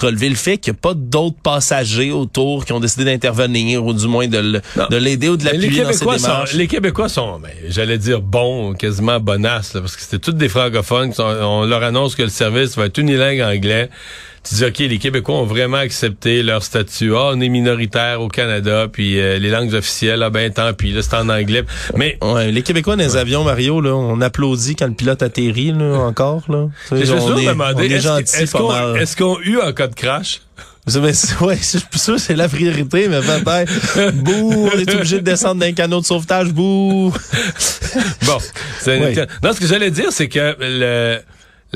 relevé 0.00 0.28
le 0.30 0.34
fait 0.36 0.56
qu'il 0.56 0.72
n'y 0.72 0.78
a 0.78 0.80
pas 0.80 0.94
d'autres 0.94 1.36
passagers 1.42 2.10
autour 2.12 2.64
qui 2.64 2.72
ont 2.72 2.80
décidé 2.80 3.04
d'intervenir 3.04 3.84
ou 3.84 3.92
du 3.92 4.06
moins 4.06 4.28
de 4.28 4.62
l'aider 4.96 5.28
ou 5.28 5.36
de 5.36 5.44
l'appuyer 5.44 5.82
dans 5.82 5.88
ses 5.92 5.98
Québécois 5.98 6.16
démarches. 6.16 6.50
sont, 6.52 6.56
les 6.58 6.66
Québécois 6.68 7.08
sont, 7.10 7.38
ben, 7.40 7.50
j'allais 7.68 7.98
dire 7.98 8.22
bons, 8.22 8.72
quasiment 8.74 9.20
bonasses, 9.20 9.74
là, 9.74 9.80
parce 9.80 9.96
que 9.96 10.02
c'était 10.02 10.18
tous 10.20 10.32
des 10.32 10.48
francophones. 10.48 11.10
qui 11.10 11.16
sont- 11.16 11.24
on 11.24 11.66
leur 11.66 11.82
annonce 11.82 12.14
que 12.14 12.22
le 12.22 12.28
service 12.30 12.76
va 12.78 12.86
être 12.86 12.96
unilingue 12.98 13.40
anglais. 13.42 13.90
Tu 14.48 14.54
dis, 14.54 14.64
OK, 14.64 14.78
les 14.78 14.98
Québécois 14.98 15.34
ont 15.36 15.44
vraiment 15.44 15.76
accepté 15.76 16.42
leur 16.42 16.62
statut. 16.62 17.12
Ah, 17.14 17.32
on 17.34 17.40
est 17.42 17.48
minoritaire 17.50 18.22
au 18.22 18.28
Canada, 18.28 18.86
puis 18.90 19.20
euh, 19.20 19.38
les 19.38 19.50
langues 19.50 19.74
officielles, 19.74 20.22
ah 20.22 20.30
ben 20.30 20.50
tant 20.50 20.72
pis, 20.72 20.92
là, 20.92 21.02
c'est 21.02 21.14
en 21.14 21.28
anglais. 21.28 21.62
Mais 21.94 22.16
Ouais, 22.22 22.50
les 22.50 22.62
Québécois 22.62 22.96
dans 22.96 23.02
les 23.02 23.16
avions, 23.18 23.44
Mario, 23.44 23.82
là, 23.82 23.94
on 23.94 24.18
applaudit 24.22 24.76
quand 24.76 24.86
le 24.86 24.94
pilote 24.94 25.22
atterrit, 25.22 25.72
là, 25.72 25.98
encore, 25.98 26.42
là. 26.48 26.68
Je 26.90 27.12
on 27.12 27.26
sûr 27.26 27.38
est- 27.38 27.44
de 27.44 27.48
demander, 27.50 27.74
on 27.76 27.80
est 27.82 27.86
est-ce 27.96 28.02
gentil, 28.08 28.36
est-ce 28.42 28.52
pas 28.52 28.58
qu'on 28.58 28.94
est-ce 28.96 29.16
qu'on 29.16 29.34
a 29.36 29.40
eu 29.42 29.58
en 29.60 29.72
cas 29.74 29.88
de 29.88 29.94
crash? 29.94 30.40
C'est- 30.86 31.00
mais 31.00 31.12
c'est- 31.12 31.38
ouais, 31.44 31.58
c'est 31.60 31.78
je 31.78 31.84
suis 31.90 31.98
sûr 32.00 32.14
que 32.14 32.20
c'est 32.20 32.34
la 32.34 32.48
priorité, 32.48 33.08
mais 33.08 33.20
peut-être. 33.20 34.10
Bouh, 34.22 34.70
on 34.74 34.78
est 34.78 34.94
obligé 34.94 35.16
de 35.16 35.24
descendre 35.24 35.60
d'un 35.60 35.72
canot 35.72 36.00
de 36.00 36.06
sauvetage, 36.06 36.48
bouh. 36.52 37.12
Bon, 38.24 38.38
c'est 38.80 38.98
non, 39.42 39.52
ce 39.52 39.60
que 39.60 39.66
j'allais 39.66 39.90
dire, 39.90 40.06
c'est 40.12 40.28
que 40.28 40.56
le, 40.60 41.18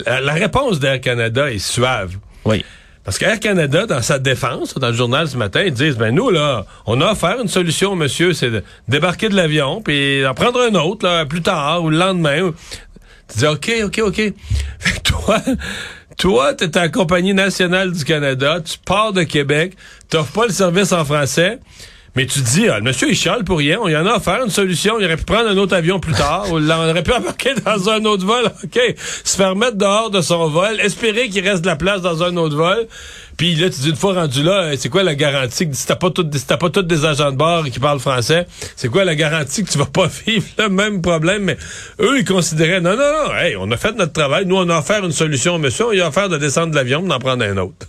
la, 0.06 0.21
la 0.23 0.33
réponse 0.33 0.78
d'Air 0.80 1.00
Canada 1.00 1.50
est 1.50 1.59
suave. 1.59 2.16
Oui. 2.44 2.64
Parce 3.04 3.18
qu'Air 3.18 3.38
Canada, 3.38 3.84
dans 3.86 4.00
sa 4.00 4.18
défense, 4.18 4.74
dans 4.74 4.88
le 4.88 4.94
journal 4.94 5.28
ce 5.28 5.36
matin, 5.36 5.62
ils 5.64 5.72
disent, 5.72 5.98
ben 5.98 6.14
nous, 6.14 6.30
là, 6.30 6.64
on 6.86 7.00
a 7.02 7.12
offert 7.12 7.38
une 7.40 7.48
solution, 7.48 7.94
monsieur, 7.96 8.32
c'est 8.32 8.50
de 8.50 8.64
débarquer 8.88 9.28
de 9.28 9.36
l'avion, 9.36 9.82
puis 9.82 10.26
en 10.26 10.32
prendre 10.32 10.60
un 10.62 10.74
autre, 10.74 11.06
là, 11.06 11.26
plus 11.26 11.42
tard, 11.42 11.84
ou 11.84 11.90
le 11.90 11.98
lendemain. 11.98 12.54
Tu 13.30 13.38
dis, 13.38 13.46
OK, 13.46 13.70
OK, 13.84 13.98
OK. 13.98 14.32
Toi, 15.04 15.38
toi, 16.16 16.54
t'es 16.54 16.76
à 16.76 16.82
la 16.82 16.88
Compagnie 16.88 17.34
nationale 17.34 17.92
du 17.92 18.04
Canada, 18.04 18.60
tu 18.64 18.78
pars 18.78 19.12
de 19.12 19.22
Québec, 19.22 19.74
t'offres 20.08 20.32
pas 20.32 20.46
le 20.46 20.52
service 20.52 20.92
en 20.92 21.04
français, 21.04 21.58
mais 22.16 22.26
tu 22.26 22.40
dis, 22.40 22.68
ah, 22.68 22.78
le 22.78 22.85
monsieur, 22.85 23.09
il 23.09 23.16
chiale 23.16 23.44
pour 23.44 23.59
rien, 23.59 23.78
on 23.80 23.88
y 23.88 23.97
en 23.97 24.06
a 24.06 24.16
offert 24.16 24.42
une 24.44 24.50
solution, 24.50 24.99
il 25.00 25.04
aurait 25.04 25.16
pu 25.16 25.25
prendre 25.25 25.49
un 25.49 25.56
autre 25.56 25.75
avion 25.75 25.99
plus 25.99 26.12
tard, 26.12 26.47
on 26.50 26.71
aurait 26.71 27.02
pu 27.02 27.12
embarquer 27.12 27.54
dans 27.64 27.88
un 27.88 28.04
autre 28.04 28.25
vol, 28.25 28.44
OK, 28.64 28.80
se 29.25 29.37
faire 29.37 29.56
mettre 29.56 29.76
dehors 29.76 30.11
de 30.11 30.21
son 30.21 30.49
vol, 30.49 30.80
espérer 30.80 31.28
qu'il 31.28 31.47
reste 31.49 31.62
de 31.62 31.66
la 31.66 31.76
place 31.76 32.02
dans 32.02 32.23
un 32.23 32.37
autre 32.37 32.56
vol, 32.56 32.87
puis 33.37 33.56
là, 33.56 33.68
tu 33.68 33.80
dis, 33.80 33.90
une 33.90 33.97
fois 33.97 34.14
rendu 34.14 34.42
là, 34.42 34.62
euh, 34.62 34.76
c'est 34.78 34.88
quoi 34.88 35.02
la 35.02 35.14
garantie 35.14 35.68
que 35.68 35.75
si 35.75 35.87
t'as 35.87 35.97
pas 35.97 36.11
tout, 36.11 36.28
si 36.33 36.47
t'as 36.47 36.56
pas 36.56 36.71
tous 36.71 36.83
des 36.83 37.04
agents 37.04 37.33
de 37.33 37.37
bord 37.37 37.64
qui 37.64 37.80
parlent 37.80 37.99
français, 37.99 38.47
c'est 38.76 38.88
quoi 38.88 39.04
la 39.04 39.16
garantie 39.16 39.64
que 39.64 39.71
tu 39.71 39.78
vas 39.78 39.87
pas 39.87 40.06
vivre 40.26 40.47
le 40.59 40.68
même 40.68 41.02
problème? 41.02 41.42
Mais 41.42 41.56
eux, 42.00 42.18
ils 42.18 42.25
considéraient, 42.25 42.80
non, 42.80 42.97
non, 42.97 43.26
non, 43.26 43.35
hey, 43.35 43.56
on 43.59 43.71
a 43.73 43.76
fait 43.76 43.92
notre 43.97 44.12
travail, 44.12 44.47
nous, 44.47 44.56
on 44.56 44.68
a 44.68 44.78
offert 44.78 45.04
une 45.04 45.12
solution 45.12 45.56
au 45.56 45.59
monsieur, 45.59 45.87
on 45.87 45.90
lui 45.90 46.00
a 46.00 46.09
offert 46.09 46.28
de 46.28 46.38
descendre 46.38 46.71
de 46.71 46.76
l'avion, 46.76 47.02
d'en 47.02 47.18
prendre 47.18 47.44
un 47.44 47.56
autre. 47.56 47.88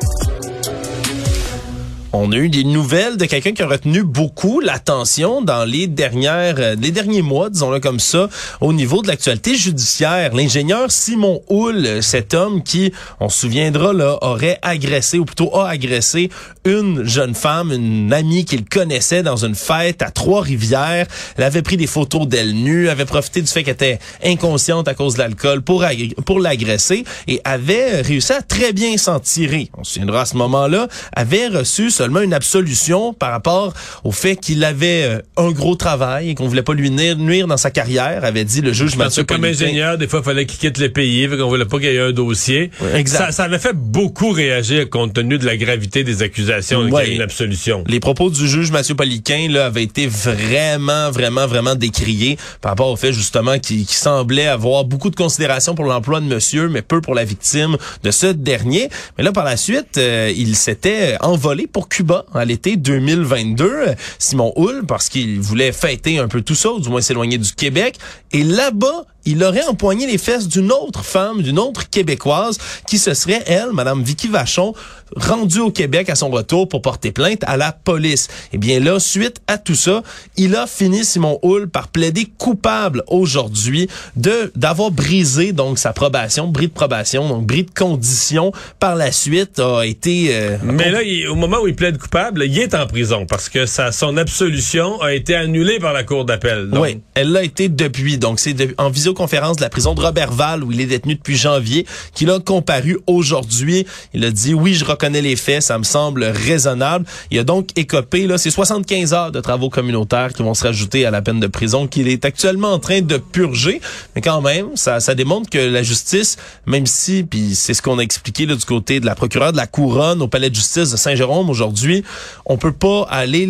On 2.13 2.33
a 2.33 2.35
eu 2.35 2.49
des 2.49 2.65
nouvelles 2.65 3.15
de 3.15 3.23
quelqu'un 3.23 3.53
qui 3.53 3.61
a 3.61 3.67
retenu 3.67 4.03
beaucoup 4.03 4.59
l'attention 4.59 5.41
dans 5.41 5.63
les 5.63 5.87
dernières, 5.87 6.55
euh, 6.59 6.75
les 6.75 6.91
derniers 6.91 7.21
mois, 7.21 7.49
disons-le 7.49 7.79
comme 7.79 8.01
ça, 8.01 8.27
au 8.59 8.73
niveau 8.73 9.01
de 9.01 9.07
l'actualité 9.07 9.55
judiciaire. 9.55 10.35
L'ingénieur 10.35 10.91
Simon 10.91 11.41
Houle, 11.47 11.85
euh, 11.85 12.01
cet 12.01 12.33
homme 12.33 12.63
qui, 12.63 12.91
on 13.21 13.29
se 13.29 13.39
souviendra, 13.39 13.93
là, 13.93 14.17
aurait 14.23 14.59
agressé, 14.61 15.19
ou 15.19 15.25
plutôt 15.25 15.55
a 15.55 15.69
agressé 15.69 16.29
une 16.65 17.05
jeune 17.05 17.33
femme, 17.33 17.71
une 17.71 18.11
amie 18.11 18.43
qu'il 18.43 18.65
connaissait 18.65 19.23
dans 19.23 19.45
une 19.45 19.55
fête 19.55 20.01
à 20.01 20.11
Trois-Rivières. 20.11 21.07
Elle 21.37 21.43
avait 21.45 21.61
pris 21.61 21.77
des 21.77 21.87
photos 21.87 22.27
d'elle 22.27 22.53
nue, 22.53 22.89
avait 22.89 23.05
profité 23.05 23.41
du 23.41 23.47
fait 23.47 23.63
qu'elle 23.63 23.75
était 23.75 23.99
inconsciente 24.21 24.89
à 24.89 24.95
cause 24.95 25.13
de 25.13 25.19
l'alcool 25.19 25.61
pour, 25.61 25.85
pour 26.25 26.41
l'agresser 26.41 27.05
et 27.29 27.39
avait 27.45 28.01
réussi 28.01 28.33
à 28.33 28.41
très 28.41 28.73
bien 28.73 28.97
s'en 28.97 29.21
tirer. 29.21 29.71
On 29.77 29.85
se 29.85 29.93
souviendra 29.93 30.21
à 30.21 30.25
ce 30.25 30.35
moment-là, 30.35 30.89
avait 31.15 31.47
reçu 31.47 31.89
seulement 32.01 32.21
une 32.21 32.33
absolution 32.33 33.13
par 33.13 33.29
rapport 33.29 33.73
au 34.03 34.11
fait 34.11 34.35
qu'il 34.35 34.63
avait 34.63 35.03
euh, 35.03 35.19
un 35.37 35.51
gros 35.51 35.75
travail 35.75 36.29
et 36.31 36.35
qu'on 36.35 36.47
voulait 36.47 36.63
pas 36.63 36.73
lui 36.73 36.89
nuire, 36.89 37.45
dans 37.45 37.57
sa 37.57 37.69
carrière, 37.69 38.25
avait 38.25 38.43
dit 38.43 38.61
le 38.61 38.73
juge 38.73 38.97
Parce 38.97 39.17
Mathieu 39.17 39.23
que 39.23 39.33
comme 39.35 39.45
ingénieur, 39.45 39.99
des 39.99 40.07
fois, 40.07 40.21
il 40.21 40.25
fallait 40.25 40.45
qu'il 40.47 40.57
quitte 40.57 40.79
le 40.79 40.89
pays, 40.89 41.27
qu'on 41.29 41.47
voulait 41.47 41.65
pas 41.65 41.77
qu'il 41.77 41.91
y 41.91 41.95
ait 41.95 41.99
un 41.99 42.11
dossier. 42.11 42.71
Exact. 42.95 43.17
Ça, 43.27 43.31
ça 43.31 43.43
avait 43.43 43.59
fait 43.59 43.75
beaucoup 43.75 44.31
réagir 44.31 44.89
compte 44.89 45.13
tenu 45.13 45.37
de 45.37 45.45
la 45.45 45.57
gravité 45.57 46.03
des 46.03 46.23
accusations 46.23 46.79
qu'il 46.85 46.89
y 46.89 46.91
a 46.91 46.95
Ouais. 46.95 47.11
eu 47.11 47.15
une 47.15 47.21
absolution. 47.21 47.83
Les 47.87 47.99
propos 47.99 48.31
du 48.31 48.47
juge 48.47 48.71
Mathieu 48.71 48.95
Poliquin 48.95 49.47
là, 49.51 49.67
avaient 49.67 49.83
été 49.83 50.07
vraiment, 50.07 51.11
vraiment, 51.11 51.45
vraiment 51.45 51.75
décriés 51.75 52.37
par 52.61 52.71
rapport 52.71 52.89
au 52.89 52.95
fait 52.95 53.13
justement 53.13 53.59
qu'il 53.59 53.85
qu'il 53.85 53.97
semblait 53.97 54.47
avoir 54.47 54.85
beaucoup 54.85 55.09
de 55.11 55.15
considération 55.15 55.75
pour 55.75 55.85
l'emploi 55.85 56.19
de 56.19 56.25
monsieur, 56.25 56.67
mais 56.67 56.81
peu 56.81 56.99
pour 57.01 57.13
la 57.15 57.23
victime 57.25 57.77
de 58.03 58.11
ce 58.11 58.27
dernier. 58.27 58.89
Mais 59.17 59.23
là, 59.23 59.31
par 59.31 59.43
la 59.45 59.55
suite, 59.57 59.97
euh, 59.97 60.31
il 60.35 60.55
s'était 60.55 61.17
envolé 61.21 61.67
pour 61.67 61.89
Cuba 61.91 62.25
à 62.33 62.45
l'été 62.45 62.77
2022, 62.77 63.65
euh, 63.65 63.93
Simon 64.17 64.53
Hull, 64.55 64.85
parce 64.87 65.09
qu'il 65.09 65.41
voulait 65.41 65.73
fêter 65.73 66.19
un 66.19 66.27
peu 66.29 66.41
tout 66.41 66.55
ça, 66.55 66.69
du 66.79 66.89
moins 66.89 67.01
s'éloigner 67.01 67.37
du 67.37 67.53
Québec. 67.53 67.97
Et 68.31 68.43
là-bas, 68.43 69.05
il 69.25 69.43
aurait 69.43 69.65
empoigné 69.65 70.07
les 70.07 70.17
fesses 70.17 70.47
d'une 70.47 70.71
autre 70.71 71.03
femme, 71.03 71.41
d'une 71.41 71.59
autre 71.59 71.89
québécoise, 71.89 72.57
qui 72.87 72.97
se 72.97 73.13
serait, 73.13 73.43
elle, 73.47 73.69
Madame 73.73 74.03
Vicky 74.03 74.27
Vachon, 74.27 74.73
rendue 75.15 75.59
au 75.59 75.71
Québec 75.71 76.09
à 76.09 76.15
son 76.15 76.29
retour 76.29 76.69
pour 76.69 76.81
porter 76.81 77.11
plainte 77.11 77.43
à 77.45 77.57
la 77.57 77.71
police. 77.73 78.29
Et 78.53 78.57
bien 78.57 78.79
là, 78.79 78.99
suite 78.99 79.41
à 79.47 79.57
tout 79.57 79.75
ça, 79.75 80.03
il 80.37 80.55
a 80.55 80.67
fini 80.67 81.03
Simon 81.03 81.37
Hull 81.43 81.67
par 81.69 81.89
plaider 81.89 82.27
coupable 82.37 83.03
aujourd'hui 83.07 83.87
de 84.15 84.51
d'avoir 84.55 84.89
brisé 84.91 85.51
donc 85.51 85.77
sa 85.79 85.91
probation, 85.93 86.47
bris 86.47 86.67
de 86.67 86.73
probation, 86.73 87.27
donc 87.27 87.45
bris 87.45 87.63
de 87.63 87.71
condition. 87.71 88.51
Par 88.79 88.95
la 88.95 89.11
suite, 89.11 89.59
a 89.59 89.81
été 89.85 90.29
euh, 90.33 90.57
Mais 90.63 90.89
là, 90.89 91.03
il- 91.03 91.27
au 91.27 91.35
moment 91.35 91.57
où 91.61 91.67
il 91.67 91.75
plaide 91.75 91.97
coupable, 91.97 92.43
il 92.45 92.57
est 92.59 92.73
en 92.73 92.87
prison 92.87 93.25
parce 93.25 93.49
que 93.49 93.65
sa, 93.65 93.91
son 93.91 94.15
absolution 94.17 95.01
a 95.01 95.13
été 95.13 95.35
annulée 95.35 95.79
par 95.79 95.91
la 95.93 96.03
cour 96.03 96.23
d'appel. 96.25 96.69
Oui, 96.73 96.99
elle 97.15 97.31
l'a 97.31 97.43
été 97.43 97.67
depuis. 97.69 98.17
Donc, 98.17 98.39
c'est 98.39 98.53
de- 98.53 98.73
en 98.77 98.89
visioconférence 99.11 99.57
de 99.57 99.61
la 99.61 99.69
prison 99.69 99.93
de 99.93 100.01
Robertval, 100.01 100.63
où 100.63 100.71
il 100.71 100.79
est 100.79 100.85
détenu 100.85 101.15
depuis 101.15 101.35
janvier, 101.35 101.85
qu'il 102.13 102.29
a 102.29 102.39
comparu 102.39 102.97
aujourd'hui. 103.07 103.85
Il 104.13 104.23
a 104.23 104.31
dit, 104.31 104.53
oui, 104.53 104.73
je 104.73 104.85
reconnais 104.85 105.21
les 105.21 105.35
faits, 105.35 105.63
ça 105.63 105.77
me 105.77 105.83
semble 105.83 106.23
raisonnable. 106.23 107.05
Il 107.29 107.39
a 107.39 107.43
donc 107.43 107.69
écopé, 107.75 108.27
là, 108.27 108.37
c'est 108.37 108.51
75 108.51 109.13
heures 109.13 109.31
de 109.31 109.41
travaux 109.41 109.69
communautaires 109.69 110.33
qui 110.33 110.43
vont 110.43 110.53
se 110.53 110.63
rajouter 110.63 111.05
à 111.05 111.11
la 111.11 111.21
peine 111.21 111.39
de 111.39 111.47
prison 111.47 111.87
qu'il 111.87 112.07
est 112.07 112.23
actuellement 112.23 112.71
en 112.71 112.79
train 112.79 113.01
de 113.01 113.17
purger. 113.17 113.81
Mais 114.15 114.21
quand 114.21 114.41
même, 114.41 114.67
ça, 114.75 114.99
ça 114.99 115.13
démontre 115.13 115.49
que 115.49 115.57
la 115.57 115.83
justice, 115.83 116.37
même 116.65 116.85
si, 116.85 117.23
puis 117.23 117.55
c'est 117.55 117.73
ce 117.73 117.81
qu'on 117.81 117.99
a 117.99 118.01
expliqué 118.01 118.45
là, 118.45 118.55
du 118.55 118.65
côté 118.65 118.99
de 118.99 119.05
la 119.05 119.15
procureure 119.15 119.51
de 119.51 119.57
la 119.57 119.67
Couronne 119.67 120.21
au 120.21 120.27
palais 120.27 120.49
de 120.49 120.55
justice 120.55 120.91
de 120.91 120.97
Saint-Jérôme 120.97 121.49
aujourd'hui, 121.49 122.03
on 122.45 122.57
peut 122.57 122.71
pas 122.71 123.07
aller 123.09 123.45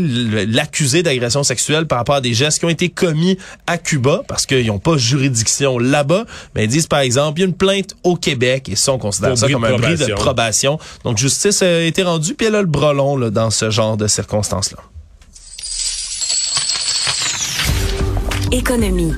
l'accuser 0.47 1.03
d'agression 1.03 1.43
sexuelle 1.43 1.85
par 1.85 1.99
rapport 1.99 2.15
à 2.15 2.21
des 2.21 2.33
gestes 2.33 2.59
qui 2.59 2.65
ont 2.65 2.69
été 2.69 2.89
commis 2.89 3.37
à 3.67 3.77
Cuba 3.77 4.23
parce 4.27 4.45
qu'ils 4.45 4.67
n'ont 4.67 4.79
pas 4.79 4.97
juridiction 4.97 5.50
là-bas. 5.79 6.25
Mais 6.55 6.65
ils 6.65 6.67
disent, 6.67 6.87
par 6.87 6.99
exemple, 6.99 7.39
il 7.39 7.43
y 7.43 7.45
a 7.45 7.47
une 7.47 7.55
plainte 7.55 7.95
au 8.03 8.15
Québec 8.15 8.69
et 8.69 8.75
ça, 8.75 8.93
on 8.93 8.97
considère 8.97 9.37
ça 9.37 9.49
comme 9.49 9.63
un 9.63 9.77
bris 9.77 9.97
de 9.97 10.13
probation. 10.13 10.15
probation. 10.15 10.79
Donc, 11.03 11.17
justice 11.17 11.61
a 11.61 11.81
été 11.81 12.03
rendue 12.03 12.33
puis 12.33 12.47
elle 12.47 12.55
a 12.55 12.61
le 12.61 12.67
brelon 12.67 13.17
là, 13.17 13.29
dans 13.29 13.49
ce 13.49 13.69
genre 13.69 13.97
de 13.97 14.07
circonstances-là. 14.07 14.79
Économie. 18.51 19.13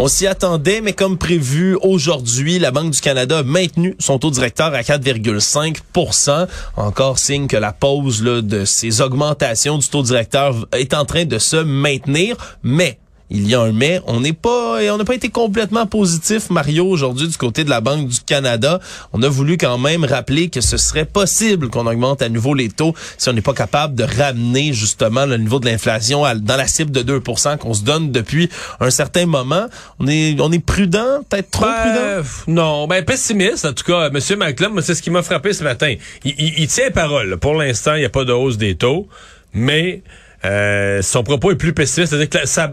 On 0.00 0.06
s'y 0.06 0.28
attendait, 0.28 0.80
mais 0.80 0.92
comme 0.92 1.18
prévu 1.18 1.76
aujourd'hui, 1.82 2.60
la 2.60 2.70
Banque 2.70 2.92
du 2.92 3.00
Canada 3.00 3.38
a 3.38 3.42
maintenu 3.42 3.96
son 3.98 4.20
taux 4.20 4.30
directeur 4.30 4.72
à 4.72 4.82
4,5% 4.82 6.46
Encore 6.76 7.18
signe 7.18 7.48
que 7.48 7.56
la 7.56 7.72
pause 7.72 8.22
là, 8.22 8.40
de 8.40 8.64
ces 8.64 9.00
augmentations 9.00 9.76
du 9.76 9.88
taux 9.88 10.04
directeur 10.04 10.54
est 10.70 10.94
en 10.94 11.04
train 11.04 11.24
de 11.24 11.38
se 11.38 11.56
maintenir, 11.56 12.36
mais 12.62 13.00
il 13.30 13.48
y 13.48 13.54
a 13.54 13.60
un 13.60 13.72
mais. 13.72 14.00
On 14.06 14.20
n'est 14.20 14.32
pas, 14.32 14.78
on 14.92 14.96
n'a 14.96 15.04
pas 15.04 15.14
été 15.14 15.28
complètement 15.28 15.86
positif, 15.86 16.50
Mario, 16.50 16.86
aujourd'hui 16.86 17.28
du 17.28 17.36
côté 17.36 17.64
de 17.64 17.70
la 17.70 17.80
Banque 17.80 18.08
du 18.08 18.20
Canada. 18.20 18.80
On 19.12 19.22
a 19.22 19.28
voulu 19.28 19.56
quand 19.56 19.78
même 19.78 20.04
rappeler 20.04 20.48
que 20.48 20.60
ce 20.60 20.76
serait 20.76 21.04
possible 21.04 21.68
qu'on 21.68 21.86
augmente 21.86 22.22
à 22.22 22.28
nouveau 22.28 22.54
les 22.54 22.68
taux 22.68 22.94
si 23.18 23.28
on 23.28 23.32
n'est 23.32 23.42
pas 23.42 23.52
capable 23.52 23.94
de 23.94 24.04
ramener 24.04 24.72
justement 24.72 25.26
le 25.26 25.36
niveau 25.36 25.60
de 25.60 25.66
l'inflation 25.66 26.22
dans 26.36 26.56
la 26.56 26.66
cible 26.66 26.90
de 26.90 27.18
2% 27.18 27.58
qu'on 27.58 27.74
se 27.74 27.82
donne 27.82 28.12
depuis 28.12 28.48
un 28.80 28.90
certain 28.90 29.26
moment. 29.26 29.66
On 29.98 30.06
est, 30.06 30.36
on 30.40 30.50
est 30.52 30.64
prudent, 30.64 31.22
peut-être 31.28 31.50
trop 31.50 31.66
ben, 31.66 32.22
prudent? 32.22 32.28
Non, 32.46 32.86
ben 32.86 33.04
pessimiste 33.04 33.64
en 33.64 33.72
tout 33.72 33.84
cas. 33.84 34.10
Monsieur 34.10 34.36
McClellan, 34.36 34.74
c'est 34.80 34.94
ce 34.94 35.02
qui 35.02 35.10
m'a 35.10 35.22
frappé 35.22 35.52
ce 35.52 35.64
matin. 35.64 35.94
Il, 36.24 36.34
il, 36.38 36.60
il 36.60 36.68
tient 36.68 36.90
parole. 36.90 37.36
Pour 37.36 37.54
l'instant, 37.54 37.94
il 37.94 38.00
n'y 38.00 38.06
a 38.06 38.10
pas 38.10 38.24
de 38.24 38.32
hausse 38.32 38.56
des 38.56 38.74
taux, 38.74 39.08
mais 39.52 40.02
euh, 40.44 41.02
son 41.02 41.22
propos 41.22 41.50
est 41.50 41.56
plus 41.56 41.72
pessimiste. 41.72 42.12
C'est-à-dire 42.12 42.40
que 42.40 42.46
sa, 42.46 42.72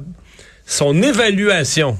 son 0.65 1.01
évaluation 1.01 1.97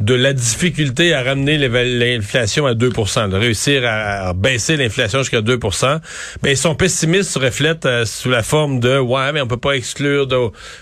de 0.00 0.14
la 0.14 0.32
difficulté 0.32 1.14
à 1.14 1.22
ramener 1.22 1.56
l'inflation 1.56 2.66
à 2.66 2.74
2% 2.74 3.28
de 3.30 3.36
réussir 3.36 3.82
à, 3.86 4.32
baisser 4.32 4.76
l'inflation 4.76 5.20
jusqu'à 5.20 5.40
2% 5.40 6.00
ben 6.42 6.56
son 6.56 6.74
pessimisme 6.74 7.30
se 7.30 7.38
reflète 7.38 7.86
euh, 7.86 8.04
sous 8.04 8.28
la 8.28 8.42
forme 8.42 8.80
de 8.80 8.98
ouais 8.98 9.32
mais 9.32 9.40
on 9.40 9.46
peut 9.46 9.56
pas 9.56 9.76
exclure 9.76 10.26
de 10.26 10.36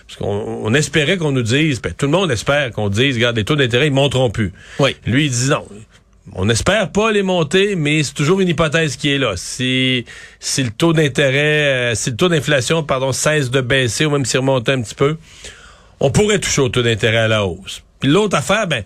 parce 0.07 0.19
qu'on 0.19 0.61
on 0.65 0.73
espérait 0.73 1.19
qu'on 1.19 1.33
nous 1.33 1.43
dise 1.43 1.83
ben, 1.83 1.93
tout 1.93 2.07
le 2.07 2.13
monde 2.13 2.31
espère 2.31 2.71
qu'on 2.73 2.89
dise 2.89 3.17
regarde 3.17 3.37
les 3.37 3.45
taux 3.45 3.57
d'intérêt 3.57 3.89
ils 3.89 3.93
monteront 3.93 4.31
plus. 4.31 4.53
Oui. 4.79 4.97
Lui 5.07 5.27
il 5.27 5.31
dit 5.31 5.51
non. 5.51 5.67
On 6.35 6.45
n'espère 6.45 6.93
pas 6.93 7.11
les 7.11 7.23
monter, 7.23 7.75
mais 7.75 8.05
c'est 8.05 8.15
toujours 8.15 8.41
une 8.41 8.49
hypothèse 8.49 8.95
qui 8.95 9.13
est 9.13 9.19
là. 9.19 9.33
Si, 9.35 10.05
si 10.39 10.63
le 10.63 10.71
taux 10.71 10.93
d'intérêt, 10.93 11.91
euh, 11.91 11.95
si 11.97 12.11
le 12.11 12.17
taux 12.17 12.29
d'inflation, 12.29 12.85
pardon, 12.85 13.11
cesse 13.11 13.51
de 13.51 13.61
baisser 13.61 14.07
ou 14.07 14.11
même 14.11 14.25
s'il 14.25 14.39
remonte 14.39 14.69
un 14.69 14.81
petit 14.83 14.95
peu, 14.95 15.17
on 16.03 16.11
pourrait 16.11 16.41
toucher 16.41 16.61
au 16.61 16.69
taux 16.69 16.83
d'intérêt 16.83 17.19
à 17.19 17.29
la 17.29 17.47
hausse. 17.47 17.85
Puis 18.01 18.11
l'autre 18.11 18.37
affaire, 18.37 18.67
ben, 18.67 18.83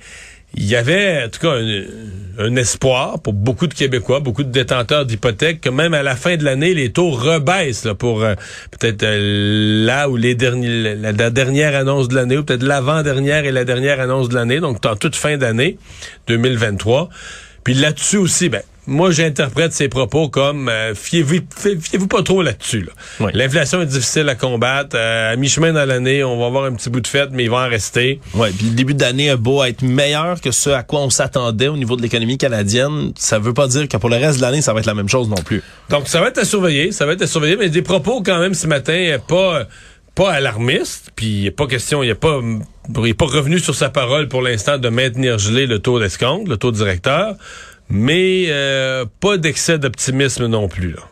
il 0.55 0.67
y 0.67 0.77
avait 0.77 1.25
en 1.25 1.29
tout 1.31 1.41
cas 1.41 1.55
un, 2.39 2.57
espoir 2.57 3.21
pour 3.21 3.33
beaucoup 3.33 3.67
de 3.67 3.73
Québécois, 3.73 4.21
beaucoup 4.21 4.45
de 4.45 4.51
détenteurs 4.51 5.07
d'hypothèques, 5.07 5.63
que 5.63 5.71
même 5.71 5.95
à 5.95 6.03
la 6.03 6.15
fin 6.15 6.37
de 6.37 6.45
l'année, 6.45 6.75
les 6.75 6.93
taux 6.93 7.11
rebaissent 7.11 7.89
pour 7.99 8.23
euh, 8.23 8.35
peut-être 8.71 9.03
euh, 9.03 9.87
là 9.87 10.11
où 10.11 10.17
les 10.17 10.35
derniers, 10.35 10.95
la, 10.95 11.31
dernière 11.31 11.75
annonce 11.75 12.09
de 12.09 12.15
l'année, 12.15 12.37
ou 12.37 12.45
peut-être 12.45 12.63
l'avant-dernière 12.63 13.47
et 13.47 13.53
la 13.53 13.65
dernière 13.65 13.99
annonce 13.99 14.29
de 14.29 14.35
l'année, 14.35 14.61
donc 14.61 14.85
en 14.85 14.95
toute 14.95 15.17
fin 15.17 15.39
d'année 15.39 15.79
2023. 16.29 17.09
Puis 17.65 17.73
là-dessus 17.73 18.19
aussi, 18.19 18.51
ben, 18.51 18.63
moi, 18.87 19.11
j'interprète 19.11 19.73
ces 19.73 19.89
propos 19.89 20.29
comme 20.29 20.69
euh, 20.69 20.95
fiez-vous 20.95 21.41
fiez-vous 21.81 22.07
pas 22.07 22.23
trop 22.23 22.43
là-dessus. 22.43 22.89
L'inflation 23.35 23.83
est 23.83 23.87
difficile 23.87 24.29
à 24.29 24.35
combattre. 24.35 24.97
Euh, 24.97 25.33
à 25.33 25.37
mi-chemin 25.37 25.73
dans 25.73 25.85
l'année, 25.85 26.23
on 26.23 26.39
va 26.39 26.47
avoir 26.47 26.65
un 26.65 26.73
petit 26.73 26.89
bout 26.89 27.01
de 27.01 27.07
fête, 27.07 27.31
mais 27.33 27.45
il 27.45 27.51
va 27.51 27.67
en 27.67 27.69
rester. 27.69 28.21
Ouais, 28.35 28.51
puis 28.51 28.69
le 28.69 28.75
début 28.75 28.95
d'année 28.95 29.31
a 29.31 29.37
beau 29.37 29.65
être 29.65 29.83
meilleur 29.83 30.41
que 30.41 30.53
ce 30.53 30.71
à 30.71 30.83
quoi 30.83 31.01
on 31.01 31.11
s'attendait 31.11 31.69
au 31.69 31.77
niveau 31.77 31.97
de 31.97 32.03
l'économie 32.03 32.39
canadienne, 32.39 33.13
ça 33.17 33.39
veut 33.39 33.55
pas 33.55 33.67
dire 33.67 33.89
que 33.89 33.97
pour 33.97 34.09
le 34.09 34.17
reste 34.17 34.39
de 34.39 34.43
l'année, 34.43 34.63
ça 34.63 34.73
va 34.73 34.81
être 34.81 34.87
la 34.87 34.95
même 34.95 35.09
chose 35.09 35.29
non 35.29 35.37
plus. 35.37 35.63
Donc, 35.91 36.07
ça 36.07 36.21
va 36.21 36.29
être 36.29 36.39
à 36.39 36.45
surveiller, 36.45 36.93
ça 36.93 37.07
va 37.07 37.13
être 37.13 37.23
à 37.23 37.27
surveiller, 37.27 37.57
mais 37.57 37.69
des 37.69 37.83
propos 37.83 38.23
quand 38.23 38.39
même 38.39 38.55
ce 38.55 38.67
matin 38.67 39.17
pas 39.27 39.67
pas 40.15 40.33
alarmiste, 40.33 41.13
puis 41.15 41.43
il 41.43 41.49
a 41.49 41.51
pas 41.51 41.67
question, 41.67 42.03
il 42.03 42.11
a 42.11 42.15
pas 42.15 42.41
il 42.99 43.07
est 43.07 43.15
pas 43.15 43.27
revenu 43.27 43.59
sur 43.59 43.75
sa 43.75 43.91
parole 43.91 44.29
pour 44.29 44.43
l'instant 44.43 44.79
de 44.79 44.89
maintenir 44.89 45.39
gelé 45.39 45.67
le 45.67 45.79
taux 45.79 46.01
d'escompte, 46.01 46.49
le 46.49 46.57
taux 46.57 46.73
directeur 46.73 47.35
mais 47.89 48.47
euh, 48.49 49.05
pas 49.21 49.37
d'excès 49.39 49.79
d'optimisme 49.79 50.47
non 50.47 50.69
plus. 50.69 50.93
Là. 50.93 51.03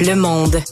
Le 0.00 0.14
monde. 0.14 0.62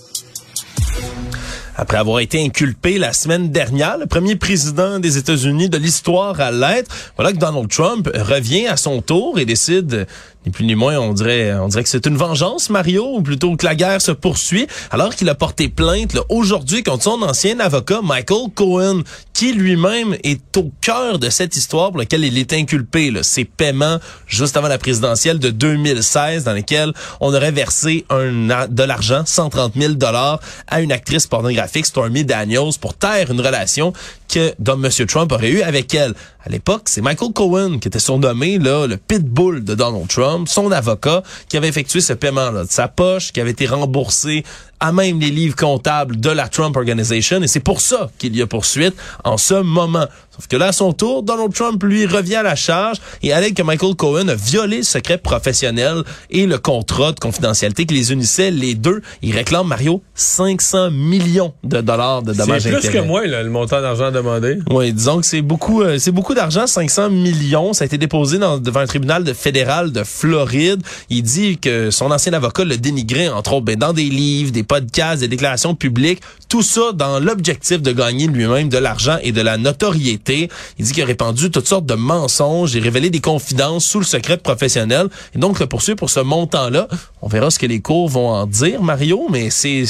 Après 1.79 1.99
avoir 1.99 2.21
été 2.21 2.43
inculpé 2.43 2.97
la 2.97 3.13
semaine 3.13 3.51
dernière, 3.51 3.99
le 3.99 4.07
premier 4.07 4.37
président 4.37 4.99
des 4.99 5.19
États-Unis 5.19 5.69
de 5.69 5.77
l'histoire 5.77 6.41
à 6.41 6.51
l'être, 6.51 6.91
voilà 7.17 7.33
que 7.33 7.37
Donald 7.37 7.69
Trump 7.69 8.09
revient 8.15 8.67
à 8.67 8.79
son 8.79 9.03
tour 9.03 9.39
et 9.39 9.45
décide 9.45 10.07
ni 10.47 10.53
plus 10.53 10.65
ni 10.65 10.77
moins, 10.77 10.97
on 10.99 11.13
dirait, 11.13 11.53
on 11.55 11.69
dirait 11.69 11.83
que 11.83 11.89
c'est 11.89 12.07
une 12.07 12.17
vengeance, 12.17 12.71
Mario, 12.71 13.17
ou 13.17 13.21
plutôt 13.21 13.57
que 13.57 13.67
la 13.67 13.75
guerre 13.75 14.01
se 14.01 14.13
poursuit, 14.13 14.69
alors 14.93 15.15
qu'il 15.15 15.29
a 15.29 15.35
porté 15.35 15.69
plainte 15.69 16.17
aujourd'hui 16.29 16.85
contre 16.85 17.03
son 17.03 17.23
ancien 17.23 17.59
avocat, 17.59 18.01
Michael 18.03 18.51
Cohen, 18.55 19.03
qui 19.33 19.53
lui-même 19.53 20.17
est 20.23 20.57
au 20.57 20.71
cœur 20.81 21.19
de 21.19 21.31
cette 21.31 21.57
histoire 21.57 21.91
pour 21.91 21.99
laquelle 21.99 22.25
il 22.25 22.39
est 22.39 22.53
inculpé. 22.53 23.11
Là. 23.11 23.23
Ces 23.23 23.45
paiements 23.45 23.99
juste 24.27 24.57
avant 24.57 24.69
la 24.69 24.79
présidentielle 24.79 25.41
de 25.41 25.51
2016, 25.51 26.45
dans 26.45 26.53
lesquels 26.53 26.93
on 27.21 27.35
aurait 27.35 27.51
versé 27.51 28.07
de 28.11 28.83
l'argent, 28.85 29.23
130 29.27 29.73
000 29.75 29.95
dollars, 29.95 30.41
à 30.69 30.81
une 30.81 30.93
actrice 30.93 31.27
pornographique, 31.27 31.87
Stormy 31.87 32.25
Daniels, 32.25 32.79
pour 32.81 32.95
taire 32.95 33.31
une 33.31 33.41
relation 33.41 33.93
que 34.29 34.55
M. 34.59 35.07
Trump 35.07 35.33
aurait 35.33 35.51
eu 35.51 35.63
avec 35.63 35.95
elle. 35.95 36.15
À 36.45 36.49
l'époque, 36.49 36.83
c'est 36.87 37.01
Michael 37.01 37.33
Cohen 37.33 37.79
qui 37.79 37.89
était 37.89 37.99
surnommé 37.99 38.59
là, 38.59 38.87
le 38.87 38.97
pitbull 38.97 39.65
de 39.65 39.75
Donald 39.75 40.09
Trump, 40.09 40.49
son 40.49 40.71
avocat, 40.71 41.23
qui 41.49 41.57
avait 41.57 41.69
effectué 41.69 42.01
ce 42.01 42.13
paiement-là 42.13 42.65
de 42.65 42.71
sa 42.71 42.89
poche, 42.89 43.33
qui 43.33 43.41
avait 43.41 43.51
été 43.51 43.67
remboursé 43.67 44.45
à 44.81 44.93
même 44.93 45.21
les 45.21 45.31
livres 45.31 45.57
comptables 45.57 46.21
de 46.21 46.31
la 46.31 46.49
Trump 46.49 46.77
Organization 46.77 47.43
et 47.43 47.47
c'est 47.47 47.61
pour 47.61 47.81
ça 47.81 48.11
qu'il 48.19 48.37
y 48.37 48.43
a 48.43 48.47
poursuite 48.47 48.95
en 49.25 49.39
ce 49.39 49.55
moment. 49.55 50.07
Sauf 50.37 50.49
que 50.49 50.57
là, 50.57 50.67
à 50.67 50.73
son 50.73 50.93
tour, 50.93 51.23
Donald 51.23 51.53
Trump, 51.55 51.83
lui, 51.83 52.07
revient 52.07 52.37
à 52.37 52.43
la 52.43 52.57
charge 52.57 52.99
et 53.23 53.33
allègue 53.33 53.55
que 53.57 53.63
Michael 53.63 53.95
Cohen 53.95 54.29
a 54.29 54.35
violé 54.35 54.79
le 54.79 54.83
secret 54.83 55.19
professionnel 55.19 56.03
et 56.31 56.47
le 56.47 56.59
contrat 56.59 57.13
de 57.13 57.21
confidentialité 57.21 57.87
qui 57.87 57.95
les 57.95 58.13
unissait, 58.13 58.51
les 58.51 58.75
deux. 58.75 59.01
Il 59.23 59.35
réclame, 59.35 59.67
Mario, 59.67 60.03
500 60.15 60.91
millions 60.91 61.55
de 61.65 61.81
dollars 61.81 62.23
de 62.23 62.33
dommages 62.33 62.63
C'est 62.63 62.71
plus 62.71 62.91
que 62.91 62.99
moi, 62.99 63.27
là, 63.27 63.43
le 63.43 63.51
montant 63.51 63.81
d'argent 63.81 64.11
demandé. 64.11 64.59
Oui, 64.71 64.93
disons 64.93 65.21
que 65.21 65.27
c'est 65.27 65.43
beaucoup, 65.43 65.83
euh, 65.83 65.99
c'est 65.99 66.13
beaucoup 66.13 66.35
d'argent, 66.35 66.67
500 66.67 67.11
millions. 67.11 67.73
Ça 67.73 67.85
a 67.85 67.87
été 67.87 67.99
déposé 67.99 68.39
dans, 68.39 68.59
devant 68.59 68.81
un 68.81 68.87
tribunal 68.87 69.25
de 69.25 69.33
fédéral 69.33 69.93
de 69.93 70.05
Floride. 70.05 70.83
Il 71.09 71.23
dit 71.23 71.59
que 71.59 71.91
son 71.91 72.11
ancien 72.11 72.33
avocat 72.33 72.65
le 72.65 72.77
dénigrait, 72.77 73.29
entre 73.29 73.55
autres, 73.55 73.65
ben, 73.65 73.77
dans 73.77 73.93
des 73.93 74.05
livres, 74.05 74.53
des 74.53 74.63
podcasts, 74.63 75.21
des 75.21 75.29
déclarations 75.29 75.75
publiques, 75.75 76.21
tout 76.49 76.63
ça 76.63 76.93
dans 76.95 77.19
l'objectif 77.19 77.83
de 77.83 77.93
gagner 77.93 78.27
lui-même 78.27 78.69
de 78.69 78.79
l'argent 78.79 79.19
et 79.23 79.33
de 79.33 79.41
la 79.41 79.59
notoriété. 79.59 80.49
Il 80.79 80.85
dit 80.85 80.93
qu'il 80.93 81.03
a 81.03 81.07
répandu 81.07 81.51
toutes 81.51 81.67
sortes 81.67 81.87
de 81.87 81.95
mensonges 81.95 82.77
et 82.77 82.81
révélé 82.81 83.11
des 83.11 83.21
confidences 83.21 83.85
sous 83.85 83.99
le 83.99 84.05
secret 84.05 84.37
professionnel 84.37 85.09
et 85.35 85.39
donc 85.39 85.59
le 85.61 85.67
poursuit 85.67 85.95
pour 85.95 86.11
ce 86.11 86.21
montant-là. 86.21 86.89
On 87.23 87.29
verra 87.29 87.51
ce 87.51 87.59
que 87.59 87.67
les 87.67 87.81
cours 87.81 88.09
vont 88.09 88.29
en 88.29 88.47
dire, 88.47 88.83
Mario, 88.83 89.27
mais 89.31 89.51
c'est 89.51 89.85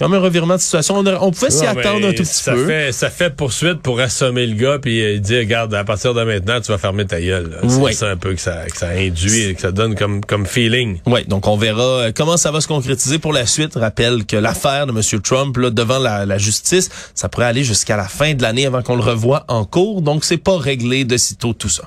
comme 0.00 0.14
un 0.14 0.18
revirement 0.18 0.56
de 0.56 0.60
situation. 0.60 0.96
On, 0.98 1.30
pouvait 1.30 1.50
s'y 1.50 1.66
attendre 1.66 2.08
un 2.08 2.12
tout 2.12 2.22
petit 2.22 2.42
ça 2.42 2.52
peu. 2.52 2.66
Fait, 2.66 2.90
ça 2.90 3.10
fait 3.10 3.36
poursuite 3.36 3.82
pour 3.82 4.00
assommer 4.00 4.46
le 4.46 4.54
gars 4.54 4.78
puis 4.78 5.02
euh, 5.02 5.18
dire, 5.18 5.40
regarde, 5.40 5.74
à 5.74 5.84
partir 5.84 6.14
de 6.14 6.22
maintenant, 6.24 6.58
tu 6.58 6.72
vas 6.72 6.78
fermer 6.78 7.04
ta 7.04 7.20
gueule. 7.20 7.58
C'est 7.68 7.92
ça 7.92 8.08
un 8.08 8.16
peu 8.16 8.32
que 8.32 8.40
ça, 8.40 8.64
que 8.64 8.78
ça 8.78 8.88
induit, 8.88 9.54
que 9.54 9.60
ça 9.60 9.72
donne 9.72 9.94
comme, 9.94 10.24
comme 10.24 10.46
feeling. 10.46 11.00
Oui, 11.04 11.26
donc 11.26 11.46
on 11.46 11.56
verra 11.58 11.82
euh, 11.82 12.12
comment 12.16 12.38
ça 12.38 12.50
va 12.50 12.62
se 12.62 12.66
concrétiser 12.66 13.18
pour 13.18 13.34
la 13.34 13.44
suite. 13.44 13.74
Rappelle 13.74 14.24
que 14.24 14.36
l'affaire 14.36 14.86
de 14.86 14.92
M. 14.92 15.20
Trump 15.20 15.54
là, 15.58 15.68
devant 15.68 15.98
la, 15.98 16.24
la 16.24 16.38
justice, 16.38 16.88
ça 17.14 17.28
pourrait 17.28 17.46
aller 17.46 17.62
jusqu'à 17.64 17.98
la 17.98 18.08
fin 18.08 18.32
de 18.32 18.40
l'année 18.40 18.64
avant 18.64 18.80
qu'on 18.80 18.96
le 18.96 19.02
revoie 19.02 19.44
en 19.48 19.66
cours. 19.66 20.00
Donc 20.00 20.24
c'est 20.24 20.38
pas 20.38 20.56
réglé 20.56 21.04
de 21.04 21.18
sitôt 21.18 21.52
tout 21.52 21.68
ça. 21.68 21.84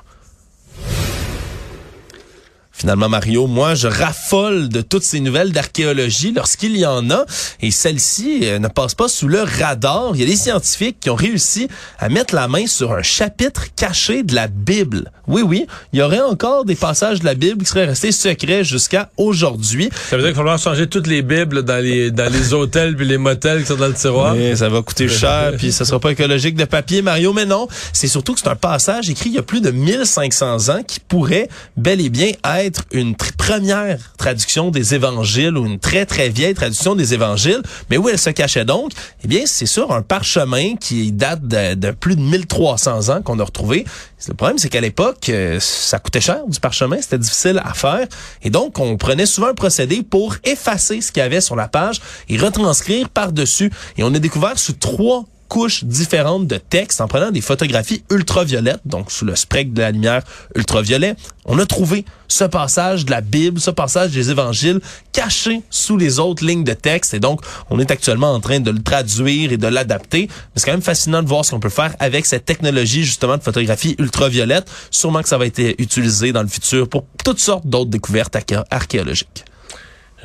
Finalement, 2.76 3.08
Mario, 3.08 3.46
moi, 3.46 3.74
je 3.74 3.86
raffole 3.86 4.68
de 4.68 4.80
toutes 4.80 5.04
ces 5.04 5.20
nouvelles 5.20 5.52
d'archéologie 5.52 6.32
lorsqu'il 6.32 6.76
y 6.76 6.84
en 6.84 7.08
a. 7.10 7.24
Et 7.60 7.70
celle-ci 7.70 8.40
euh, 8.42 8.58
ne 8.58 8.66
passe 8.66 8.94
pas 8.96 9.06
sous 9.06 9.28
le 9.28 9.42
radar. 9.42 10.10
Il 10.14 10.20
y 10.20 10.24
a 10.24 10.26
des 10.26 10.36
scientifiques 10.36 10.98
qui 11.00 11.08
ont 11.08 11.14
réussi 11.14 11.68
à 12.00 12.08
mettre 12.08 12.34
la 12.34 12.48
main 12.48 12.66
sur 12.66 12.92
un 12.92 13.02
chapitre 13.02 13.66
caché 13.76 14.24
de 14.24 14.34
la 14.34 14.48
Bible. 14.48 15.12
Oui, 15.28 15.42
oui, 15.42 15.66
il 15.92 16.00
y 16.00 16.02
aurait 16.02 16.20
encore 16.20 16.64
des 16.64 16.74
passages 16.74 17.20
de 17.20 17.24
la 17.24 17.34
Bible 17.34 17.62
qui 17.62 17.70
seraient 17.70 17.86
restés 17.86 18.12
secrets 18.12 18.64
jusqu'à 18.64 19.08
aujourd'hui. 19.16 19.88
Ça 20.10 20.16
veut 20.16 20.22
dire 20.22 20.32
qu'il 20.32 20.36
va 20.36 20.42
falloir 20.42 20.58
changer 20.58 20.88
toutes 20.88 21.06
les 21.06 21.22
Bibles 21.22 21.62
dans 21.62 21.82
les, 21.82 22.10
dans 22.10 22.30
les 22.30 22.52
hôtels 22.52 22.96
puis 22.96 23.06
les 23.06 23.18
motels 23.18 23.62
qui 23.62 23.68
sont 23.68 23.76
dans 23.76 23.86
le 23.86 23.94
tiroir. 23.94 24.34
Ça 24.56 24.68
va 24.68 24.82
coûter 24.82 25.08
cher 25.08 25.52
puis 25.56 25.72
ça 25.72 25.84
sera 25.84 26.00
pas 26.00 26.10
écologique 26.10 26.56
de 26.56 26.64
papier, 26.64 27.02
Mario. 27.02 27.32
Mais 27.32 27.46
non, 27.46 27.68
c'est 27.92 28.08
surtout 28.08 28.34
que 28.34 28.40
c'est 28.40 28.48
un 28.48 28.56
passage 28.56 29.08
écrit 29.08 29.30
il 29.30 29.36
y 29.36 29.38
a 29.38 29.42
plus 29.42 29.60
de 29.60 29.70
1500 29.70 30.68
ans 30.70 30.82
qui 30.86 30.98
pourrait 31.00 31.48
bel 31.76 32.00
et 32.00 32.10
bien 32.10 32.32
être 32.44 32.63
une 32.92 33.14
première 33.16 33.98
traduction 34.16 34.70
des 34.70 34.94
évangiles 34.94 35.56
ou 35.56 35.66
une 35.66 35.78
très 35.78 36.06
très 36.06 36.28
vieille 36.28 36.54
traduction 36.54 36.94
des 36.94 37.14
évangiles. 37.14 37.62
Mais 37.90 37.96
où 37.96 38.08
elle 38.08 38.18
se 38.18 38.30
cachait 38.30 38.64
donc? 38.64 38.92
Eh 39.24 39.28
bien, 39.28 39.42
c'est 39.46 39.66
sur 39.66 39.92
un 39.92 40.02
parchemin 40.02 40.76
qui 40.76 41.12
date 41.12 41.46
de, 41.46 41.90
plus 41.92 42.16
de 42.16 42.22
1300 42.22 43.08
ans 43.08 43.22
qu'on 43.22 43.38
a 43.38 43.44
retrouvé. 43.44 43.84
Le 44.26 44.34
problème, 44.34 44.58
c'est 44.58 44.70
qu'à 44.70 44.80
l'époque, 44.80 45.28
euh, 45.28 45.58
ça 45.60 45.98
coûtait 45.98 46.20
cher 46.20 46.46
du 46.48 46.58
parchemin, 46.58 47.00
c'était 47.00 47.18
difficile 47.18 47.60
à 47.62 47.74
faire. 47.74 48.06
Et 48.42 48.50
donc, 48.50 48.78
on 48.78 48.96
prenait 48.96 49.26
souvent 49.26 49.48
un 49.48 49.54
procédé 49.54 50.02
pour 50.02 50.36
effacer 50.44 51.00
ce 51.00 51.12
qu'il 51.12 51.22
y 51.22 51.26
avait 51.26 51.42
sur 51.42 51.56
la 51.56 51.68
page 51.68 52.00
et 52.28 52.38
retranscrire 52.38 53.10
par-dessus. 53.10 53.70
Et 53.98 54.02
on 54.02 54.14
a 54.14 54.18
découvert 54.18 54.58
sous 54.58 54.72
trois 54.72 55.24
couches 55.54 55.84
différentes 55.84 56.48
de 56.48 56.56
texte 56.56 57.00
en 57.00 57.06
prenant 57.06 57.30
des 57.30 57.40
photographies 57.40 58.02
ultraviolettes, 58.10 58.80
donc 58.84 59.12
sous 59.12 59.24
le 59.24 59.36
spectre 59.36 59.72
de 59.72 59.82
la 59.82 59.92
lumière 59.92 60.22
ultraviolet. 60.56 61.14
On 61.44 61.60
a 61.60 61.64
trouvé 61.64 62.04
ce 62.26 62.42
passage 62.42 63.04
de 63.04 63.12
la 63.12 63.20
Bible, 63.20 63.60
ce 63.60 63.70
passage 63.70 64.10
des 64.10 64.32
évangiles 64.32 64.80
caché 65.12 65.62
sous 65.70 65.96
les 65.96 66.18
autres 66.18 66.44
lignes 66.44 66.64
de 66.64 66.72
texte. 66.72 67.14
Et 67.14 67.20
donc, 67.20 67.40
on 67.70 67.78
est 67.78 67.92
actuellement 67.92 68.32
en 68.32 68.40
train 68.40 68.58
de 68.58 68.72
le 68.72 68.82
traduire 68.82 69.52
et 69.52 69.56
de 69.56 69.68
l'adapter. 69.68 70.22
Mais 70.22 70.56
c'est 70.56 70.64
quand 70.66 70.72
même 70.72 70.82
fascinant 70.82 71.22
de 71.22 71.28
voir 71.28 71.44
ce 71.44 71.52
qu'on 71.52 71.60
peut 71.60 71.68
faire 71.68 71.94
avec 72.00 72.26
cette 72.26 72.46
technologie, 72.46 73.04
justement, 73.04 73.36
de 73.36 73.42
photographie 73.44 73.94
ultraviolette. 74.00 74.68
Sûrement 74.90 75.22
que 75.22 75.28
ça 75.28 75.38
va 75.38 75.46
être 75.46 75.60
utilisé 75.78 76.32
dans 76.32 76.42
le 76.42 76.48
futur 76.48 76.88
pour 76.88 77.04
toutes 77.24 77.38
sortes 77.38 77.64
d'autres 77.64 77.90
découvertes 77.90 78.36
archéologiques. 78.72 79.44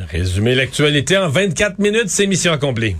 Résumer 0.09 0.55
l'actualité 0.55 1.19
en 1.19 1.29
24 1.29 1.77
minutes, 1.77 2.09
c'est 2.09 2.25
mission 2.25 2.51
accomplie. 2.51 2.95